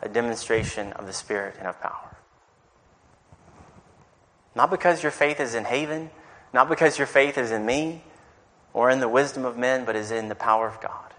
a 0.03 0.09
demonstration 0.09 0.93
of 0.95 1.07
the 1.07 1.13
Spirit 1.13 1.55
and 1.59 1.69
of 1.69 1.81
power. 1.81 2.17
Not 4.57 4.71
because 4.71 5.03
your 5.03 5.13
faith 5.13 5.39
is 5.39 5.55
in 5.55 5.65
Haven, 5.65 6.11
not 6.53 6.69
because 6.69 6.99
your 6.99 7.07
faith 7.07 7.39
is 7.39 7.53
in 7.53 7.65
me 7.65 8.03
or 8.73 8.91
in 8.91 8.99
the 8.99 9.09
wisdom 9.09 9.45
of 9.45 9.57
men, 9.57 9.85
but 9.85 9.95
is 9.95 10.11
in 10.11 10.29
the 10.29 10.35
power 10.35 10.67
of 10.67 10.81
God. 10.81 11.14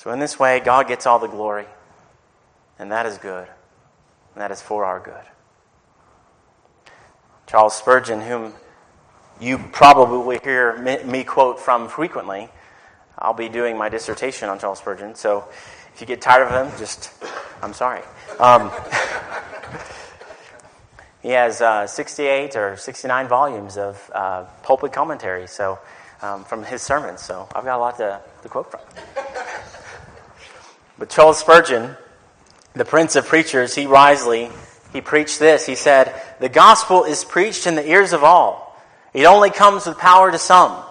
So, 0.00 0.10
in 0.12 0.18
this 0.18 0.38
way, 0.38 0.60
God 0.60 0.88
gets 0.88 1.04
all 1.04 1.18
the 1.18 1.26
glory, 1.26 1.66
and 2.78 2.90
that 2.90 3.04
is 3.04 3.18
good 3.18 3.46
and 4.32 4.40
that 4.40 4.50
is 4.50 4.62
for 4.62 4.86
our 4.86 4.98
good. 4.98 5.22
Charles 7.46 7.74
Spurgeon, 7.74 8.22
whom 8.22 8.54
you 9.38 9.58
probably 9.58 10.16
will 10.16 10.40
hear 10.42 10.78
me 11.04 11.22
quote 11.22 11.60
from 11.60 11.88
frequently, 11.88 12.48
I'll 13.18 13.34
be 13.34 13.50
doing 13.50 13.76
my 13.76 13.90
dissertation 13.90 14.48
on 14.48 14.58
Charles 14.58 14.78
Spurgeon. 14.78 15.14
So 15.16 15.44
if 15.92 16.00
you 16.00 16.06
get 16.06 16.22
tired 16.22 16.46
of 16.46 16.50
him, 16.50 16.78
just, 16.78 17.10
I'm 17.60 17.74
sorry. 17.74 18.00
Um, 18.38 18.70
he 21.22 21.28
has 21.32 21.60
uh, 21.60 21.86
68 21.86 22.56
or 22.56 22.78
69 22.78 23.28
volumes 23.28 23.76
of 23.76 24.10
uh, 24.14 24.44
pulpit 24.62 24.94
commentary 24.94 25.46
so, 25.46 25.78
um, 26.22 26.44
from 26.44 26.64
his 26.64 26.80
sermons. 26.80 27.20
So 27.20 27.46
I've 27.54 27.64
got 27.64 27.76
a 27.76 27.82
lot 27.82 27.98
to, 27.98 28.22
to 28.42 28.48
quote 28.48 28.70
from. 28.70 28.80
But 31.00 31.08
Charles 31.08 31.40
Spurgeon 31.40 31.96
the 32.74 32.84
prince 32.84 33.16
of 33.16 33.26
preachers, 33.26 33.74
he 33.74 33.86
wisely, 33.86 34.48
he 34.92 35.00
preached 35.00 35.38
this. 35.38 35.66
He 35.66 35.74
said, 35.74 36.14
The 36.38 36.48
gospel 36.48 37.04
is 37.04 37.24
preached 37.24 37.66
in 37.66 37.74
the 37.74 37.88
ears 37.88 38.12
of 38.12 38.22
all. 38.22 38.80
It 39.12 39.24
only 39.24 39.50
comes 39.50 39.86
with 39.86 39.98
power 39.98 40.30
to 40.30 40.38
some. 40.38 40.84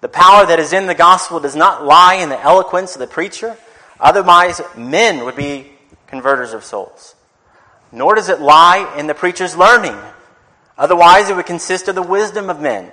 The 0.00 0.08
power 0.08 0.44
that 0.44 0.58
is 0.58 0.72
in 0.72 0.86
the 0.86 0.94
gospel 0.94 1.38
does 1.38 1.54
not 1.54 1.84
lie 1.84 2.14
in 2.16 2.30
the 2.30 2.40
eloquence 2.40 2.94
of 2.94 2.98
the 3.00 3.06
preacher. 3.06 3.56
Otherwise, 4.00 4.60
men 4.76 5.24
would 5.24 5.36
be 5.36 5.70
converters 6.08 6.52
of 6.52 6.64
souls. 6.64 7.14
Nor 7.92 8.16
does 8.16 8.28
it 8.28 8.40
lie 8.40 8.92
in 8.98 9.06
the 9.06 9.14
preacher's 9.14 9.56
learning. 9.56 9.96
Otherwise, 10.76 11.30
it 11.30 11.36
would 11.36 11.46
consist 11.46 11.86
of 11.86 11.94
the 11.94 12.02
wisdom 12.02 12.50
of 12.50 12.60
men. 12.60 12.90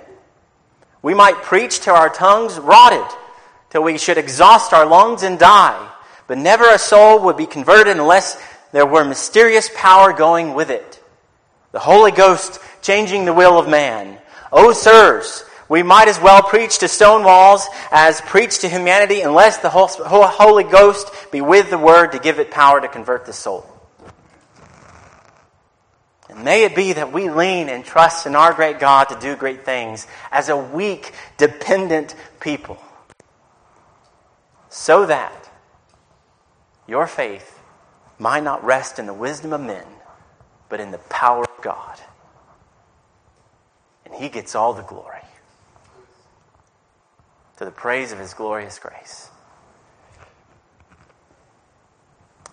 We 1.02 1.12
might 1.12 1.42
preach 1.42 1.80
till 1.80 1.96
our 1.96 2.08
tongues 2.08 2.56
rotted, 2.58 3.04
till 3.70 3.82
we 3.82 3.98
should 3.98 4.16
exhaust 4.16 4.72
our 4.72 4.86
lungs 4.86 5.24
and 5.24 5.40
die. 5.40 5.91
But 6.26 6.38
never 6.38 6.68
a 6.68 6.78
soul 6.78 7.20
would 7.24 7.36
be 7.36 7.46
converted 7.46 7.96
unless 7.96 8.40
there 8.72 8.86
were 8.86 9.04
mysterious 9.04 9.68
power 9.74 10.12
going 10.12 10.54
with 10.54 10.70
it. 10.70 11.02
The 11.72 11.78
Holy 11.78 12.10
Ghost 12.12 12.60
changing 12.80 13.24
the 13.24 13.32
will 13.32 13.58
of 13.58 13.68
man. 13.68 14.18
Oh, 14.52 14.72
sirs, 14.72 15.44
we 15.68 15.82
might 15.82 16.08
as 16.08 16.20
well 16.20 16.42
preach 16.42 16.78
to 16.78 16.88
stone 16.88 17.24
walls 17.24 17.66
as 17.90 18.20
preach 18.20 18.58
to 18.58 18.68
humanity 18.68 19.22
unless 19.22 19.58
the 19.58 19.70
Holy 19.70 20.64
Ghost 20.64 21.10
be 21.30 21.40
with 21.40 21.70
the 21.70 21.78
word 21.78 22.12
to 22.12 22.18
give 22.18 22.38
it 22.38 22.50
power 22.50 22.80
to 22.80 22.88
convert 22.88 23.24
the 23.24 23.32
soul. 23.32 23.66
And 26.28 26.44
may 26.44 26.64
it 26.64 26.74
be 26.74 26.94
that 26.94 27.12
we 27.12 27.30
lean 27.30 27.68
and 27.68 27.84
trust 27.84 28.26
in 28.26 28.34
our 28.34 28.52
great 28.54 28.78
God 28.80 29.04
to 29.10 29.18
do 29.18 29.36
great 29.36 29.64
things 29.64 30.06
as 30.30 30.48
a 30.48 30.56
weak, 30.56 31.12
dependent 31.36 32.14
people. 32.40 32.78
So 34.68 35.06
that 35.06 35.41
your 36.86 37.06
faith 37.06 37.60
might 38.18 38.42
not 38.42 38.64
rest 38.64 38.98
in 38.98 39.06
the 39.06 39.14
wisdom 39.14 39.52
of 39.52 39.60
men, 39.60 39.86
but 40.68 40.80
in 40.80 40.90
the 40.90 40.98
power 40.98 41.44
of 41.44 41.62
God. 41.62 42.00
And 44.04 44.14
He 44.14 44.28
gets 44.28 44.54
all 44.54 44.72
the 44.72 44.82
glory. 44.82 45.18
to 47.58 47.64
the 47.66 47.70
praise 47.70 48.10
of 48.10 48.18
his 48.18 48.34
glorious 48.34 48.78
grace. 48.80 49.28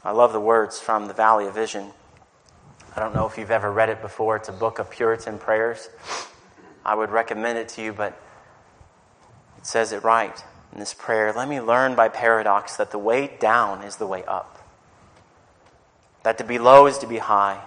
I 0.03 0.11
love 0.11 0.33
the 0.33 0.39
words 0.39 0.79
from 0.79 1.07
the 1.07 1.15
Valley 1.15 1.47
of 1.47 1.55
Vision. 1.55 1.91
I 2.95 2.99
don't 2.99 3.13
know 3.13 3.25
if 3.25 3.37
you've 3.37 3.49
ever 3.49 3.71
read 3.71 3.89
it 3.89 4.01
before. 4.01 4.35
It's 4.35 4.49
a 4.49 4.53
book 4.53 4.77
of 4.77 4.91
Puritan 4.91 5.39
prayers. 5.39 5.89
I 6.85 6.93
would 6.93 7.09
recommend 7.09 7.57
it 7.57 7.69
to 7.69 7.81
you, 7.81 7.93
but 7.93 8.21
it 9.57 9.65
says 9.65 9.91
it 9.91 10.03
right 10.03 10.43
in 10.71 10.79
this 10.79 10.93
prayer. 10.93 11.33
Let 11.33 11.47
me 11.47 11.59
learn 11.59 11.95
by 11.95 12.09
paradox 12.09 12.77
that 12.77 12.91
the 12.91 12.97
way 12.97 13.35
down 13.39 13.83
is 13.83 13.97
the 13.97 14.07
way 14.07 14.23
up, 14.25 14.67
that 16.23 16.37
to 16.37 16.43
be 16.43 16.59
low 16.59 16.85
is 16.87 16.97
to 16.99 17.07
be 17.07 17.17
high, 17.17 17.61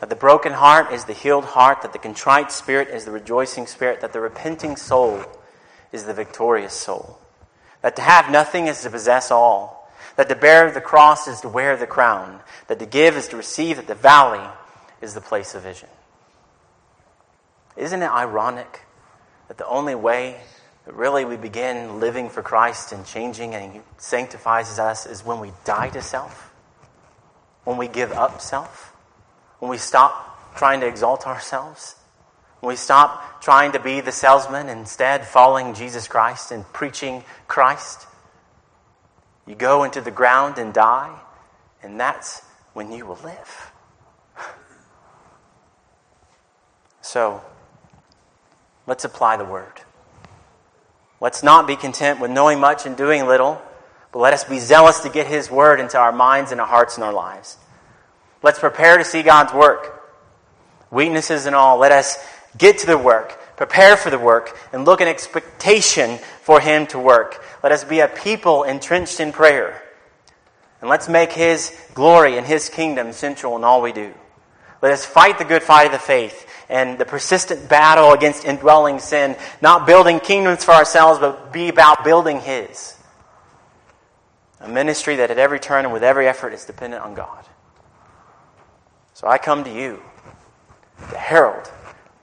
that 0.00 0.08
the 0.08 0.16
broken 0.16 0.52
heart 0.52 0.92
is 0.92 1.04
the 1.04 1.12
healed 1.12 1.44
heart, 1.44 1.82
that 1.82 1.92
the 1.92 1.98
contrite 1.98 2.50
spirit 2.50 2.88
is 2.88 3.04
the 3.04 3.12
rejoicing 3.12 3.66
spirit, 3.66 4.00
that 4.00 4.12
the 4.12 4.20
repenting 4.20 4.76
soul 4.76 5.22
is 5.92 6.04
the 6.04 6.14
victorious 6.14 6.74
soul, 6.74 7.18
that 7.82 7.96
to 7.96 8.02
have 8.02 8.30
nothing 8.30 8.66
is 8.66 8.82
to 8.82 8.90
possess 8.90 9.30
all. 9.30 9.82
That 10.16 10.28
to 10.28 10.36
bear 10.36 10.70
the 10.70 10.80
cross 10.80 11.26
is 11.26 11.40
to 11.40 11.48
wear 11.48 11.76
the 11.76 11.88
crown, 11.88 12.38
that 12.68 12.78
to 12.78 12.86
give 12.86 13.16
is 13.16 13.26
to 13.28 13.36
receive, 13.36 13.78
that 13.78 13.88
the 13.88 13.96
valley 13.96 14.48
is 15.00 15.12
the 15.12 15.20
place 15.20 15.56
of 15.56 15.64
vision. 15.64 15.88
Isn't 17.76 18.00
it 18.00 18.10
ironic 18.10 18.82
that 19.48 19.58
the 19.58 19.66
only 19.66 19.96
way 19.96 20.40
that 20.86 20.94
really 20.94 21.24
we 21.24 21.36
begin 21.36 22.00
living 22.00 22.28
for 22.28 22.42
Christ 22.42 22.92
and 22.92 23.04
changing 23.06 23.54
and 23.54 23.72
He 23.72 23.80
sanctifies 23.98 24.78
us 24.78 25.06
is 25.06 25.24
when 25.24 25.40
we 25.40 25.52
die 25.64 25.88
to 25.90 26.02
self? 26.02 26.50
When 27.64 27.76
we 27.76 27.88
give 27.88 28.12
up 28.12 28.40
self? 28.40 28.92
When 29.58 29.70
we 29.70 29.78
stop 29.78 30.56
trying 30.56 30.80
to 30.80 30.86
exalt 30.86 31.26
ourselves? 31.26 31.96
When 32.60 32.68
we 32.68 32.76
stop 32.76 33.42
trying 33.42 33.72
to 33.72 33.78
be 33.78 34.00
the 34.00 34.12
salesman, 34.12 34.68
instead 34.68 35.26
following 35.26 35.74
Jesus 35.74 36.08
Christ 36.08 36.50
and 36.50 36.64
preaching 36.72 37.24
Christ? 37.46 38.06
You 39.46 39.54
go 39.54 39.84
into 39.84 40.00
the 40.00 40.10
ground 40.10 40.58
and 40.58 40.72
die, 40.72 41.14
and 41.82 42.00
that's 42.00 42.40
when 42.72 42.90
you 42.90 43.06
will 43.06 43.18
live. 43.22 43.72
So, 47.02 47.42
let's 48.86 49.04
apply 49.04 49.36
the 49.36 49.44
word. 49.44 49.83
Let's 51.24 51.42
not 51.42 51.66
be 51.66 51.74
content 51.74 52.20
with 52.20 52.30
knowing 52.30 52.60
much 52.60 52.84
and 52.84 52.98
doing 52.98 53.26
little, 53.26 53.62
but 54.12 54.18
let 54.18 54.34
us 54.34 54.44
be 54.44 54.58
zealous 54.58 55.00
to 55.00 55.08
get 55.08 55.26
His 55.26 55.50
word 55.50 55.80
into 55.80 55.96
our 55.96 56.12
minds 56.12 56.52
and 56.52 56.60
our 56.60 56.66
hearts 56.66 56.96
and 56.96 57.04
our 57.04 57.14
lives. 57.14 57.56
Let's 58.42 58.58
prepare 58.58 58.98
to 58.98 59.04
see 59.04 59.22
God's 59.22 59.54
work. 59.54 60.06
Weaknesses 60.90 61.46
and 61.46 61.56
all, 61.56 61.78
let 61.78 61.92
us 61.92 62.18
get 62.58 62.76
to 62.80 62.86
the 62.86 62.98
work, 62.98 63.56
prepare 63.56 63.96
for 63.96 64.10
the 64.10 64.18
work, 64.18 64.54
and 64.70 64.84
look 64.84 65.00
in 65.00 65.08
expectation 65.08 66.18
for 66.42 66.60
Him 66.60 66.86
to 66.88 66.98
work. 66.98 67.42
Let 67.62 67.72
us 67.72 67.84
be 67.84 68.00
a 68.00 68.08
people 68.08 68.64
entrenched 68.64 69.18
in 69.18 69.32
prayer. 69.32 69.82
And 70.82 70.90
let's 70.90 71.08
make 71.08 71.32
His 71.32 71.74
glory 71.94 72.36
and 72.36 72.46
His 72.46 72.68
kingdom 72.68 73.14
central 73.14 73.56
in 73.56 73.64
all 73.64 73.80
we 73.80 73.92
do. 73.92 74.12
Let 74.82 74.92
us 74.92 75.06
fight 75.06 75.38
the 75.38 75.46
good 75.46 75.62
fight 75.62 75.86
of 75.86 75.92
the 75.92 75.98
faith 75.98 76.46
and 76.68 76.98
the 76.98 77.04
persistent 77.04 77.68
battle 77.68 78.12
against 78.12 78.44
indwelling 78.44 78.98
sin, 78.98 79.36
not 79.60 79.86
building 79.86 80.20
kingdoms 80.20 80.64
for 80.64 80.72
ourselves, 80.72 81.18
but 81.18 81.52
be 81.52 81.68
about 81.68 82.04
building 82.04 82.40
His. 82.40 82.96
A 84.60 84.68
ministry 84.68 85.16
that 85.16 85.30
at 85.30 85.38
every 85.38 85.60
turn 85.60 85.84
and 85.84 85.92
with 85.92 86.02
every 86.02 86.26
effort 86.26 86.52
is 86.52 86.64
dependent 86.64 87.02
on 87.02 87.14
God. 87.14 87.44
So 89.12 89.26
I 89.28 89.38
come 89.38 89.64
to 89.64 89.72
you 89.72 90.02
to 91.10 91.18
herald, 91.18 91.64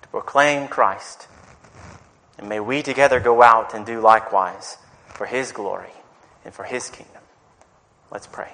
to 0.02 0.08
proclaim 0.10 0.68
Christ. 0.68 1.28
And 2.38 2.50
may 2.50 2.60
we 2.60 2.82
together 2.82 3.20
go 3.20 3.42
out 3.44 3.74
and 3.74 3.86
do 3.86 4.02
likewise 4.02 4.78
for 5.06 5.26
His 5.26 5.52
glory 5.52 5.92
and 6.44 6.54
for 6.54 6.64
His 6.64 6.90
kingdom. 6.90 7.22
Let's 8.10 8.28
pray. 8.28 8.50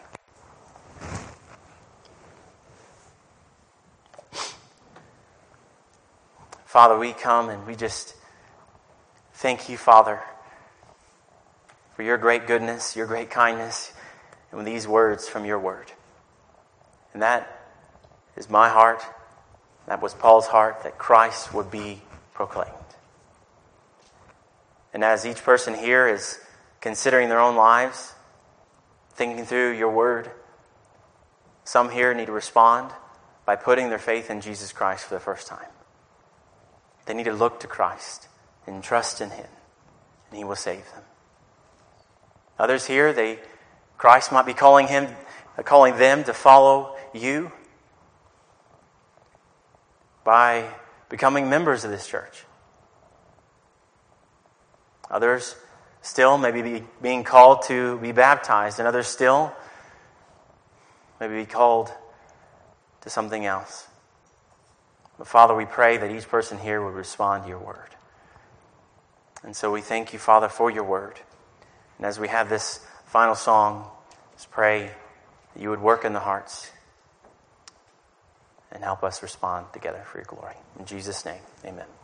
Father, 6.68 7.00
we 7.00 7.14
come 7.14 7.48
and 7.48 7.66
we 7.66 7.78
just 7.78 8.14
thank 9.36 9.70
you, 9.70 9.78
Father, 9.78 10.20
for 11.96 12.04
your 12.04 12.18
great 12.18 12.46
goodness, 12.46 12.94
your 12.94 13.08
great 13.08 13.30
kindness, 13.30 13.94
and 14.52 14.68
these 14.68 14.86
words 14.86 15.30
from 15.30 15.46
your 15.46 15.60
word. 15.60 15.94
And 17.14 17.22
that 17.22 17.50
is 18.36 18.50
my 18.50 18.68
heart. 18.68 19.02
That 19.88 20.02
was 20.02 20.14
Paul's 20.14 20.48
heart, 20.48 20.84
that 20.84 20.98
Christ 20.98 21.54
would 21.54 21.72
be 21.72 22.02
proclaimed. 22.34 22.74
And 24.94 25.06
as 25.06 25.26
each 25.26 25.44
person 25.44 25.74
here 25.74 26.06
is 26.06 26.38
considering 26.82 27.30
their 27.30 27.40
own 27.40 27.56
lives, 27.56 28.14
thinking 29.14 29.46
through 29.46 29.72
your 29.72 29.90
word. 29.90 30.30
Some 31.64 31.92
here 31.92 32.14
need 32.14 32.26
to 32.26 32.34
respond 32.34 32.92
by 33.46 33.56
putting 33.56 33.88
their 33.88 34.00
faith 34.00 34.30
in 34.30 34.42
Jesus 34.42 34.74
Christ 34.74 35.06
for 35.06 35.14
the 35.14 35.22
first 35.22 35.48
time. 35.48 35.68
They 37.08 37.14
need 37.14 37.24
to 37.24 37.34
look 37.34 37.62
to 37.62 37.68
Christ 37.68 38.28
and 38.68 38.84
trust 38.84 39.22
in 39.22 39.32
Him, 39.32 39.48
and 40.30 40.38
He 40.38 40.44
will 40.44 40.56
save 40.56 40.86
them. 40.92 41.04
Others 42.60 42.86
here, 42.86 43.14
they 43.14 43.40
Christ 43.98 44.32
might 44.32 44.46
be 44.46 44.54
calling 44.54 44.88
him, 44.88 45.08
calling 45.64 45.98
them 45.98 46.24
to 46.26 46.34
follow 46.34 46.96
you 47.14 47.52
by 50.24 50.70
becoming 51.10 51.50
members 51.50 51.84
of 51.84 51.92
this 51.92 52.08
church. 52.08 52.46
Others 55.10 55.56
still 56.02 56.38
maybe 56.38 56.62
be 56.62 56.84
being 57.02 57.24
called 57.24 57.64
to 57.64 57.98
be 58.00 58.12
baptized, 58.12 58.80
and 58.80 58.88
others 58.88 59.08
still 59.08 59.54
maybe 61.20 61.36
be 61.36 61.46
called 61.46 61.92
to 63.02 63.10
something 63.10 63.46
else. 63.46 63.88
But 65.18 65.28
Father, 65.28 65.56
we 65.56 65.66
pray 65.66 65.98
that 65.98 66.12
each 66.12 66.28
person 66.28 66.60
here 66.60 66.84
would 66.84 66.94
respond 66.94 67.44
to 67.44 67.50
your 67.50 67.60
word. 67.60 67.90
And 69.44 69.56
so 69.56 69.72
we 69.72 69.82
thank 69.82 70.14
you, 70.14 70.20
Father, 70.20 70.50
for 70.50 70.70
your 70.70 70.84
word. 70.84 71.20
And 71.98 72.06
as 72.06 72.20
we 72.20 72.28
have 72.28 72.50
this 72.50 72.86
final 73.06 73.36
song, 73.36 73.90
let's 74.32 74.46
pray 74.46 74.92
that 75.54 75.62
you 75.62 75.70
would 75.70 75.82
work 75.82 76.06
in 76.06 76.14
the 76.14 76.20
hearts 76.20 76.72
and 78.72 78.84
help 78.84 79.04
us 79.04 79.24
respond 79.24 79.68
together 79.74 80.04
for 80.12 80.20
your 80.20 80.26
glory. 80.26 80.56
In 80.78 80.86
Jesus' 80.86 81.26
name, 81.26 81.42
amen. 81.66 81.97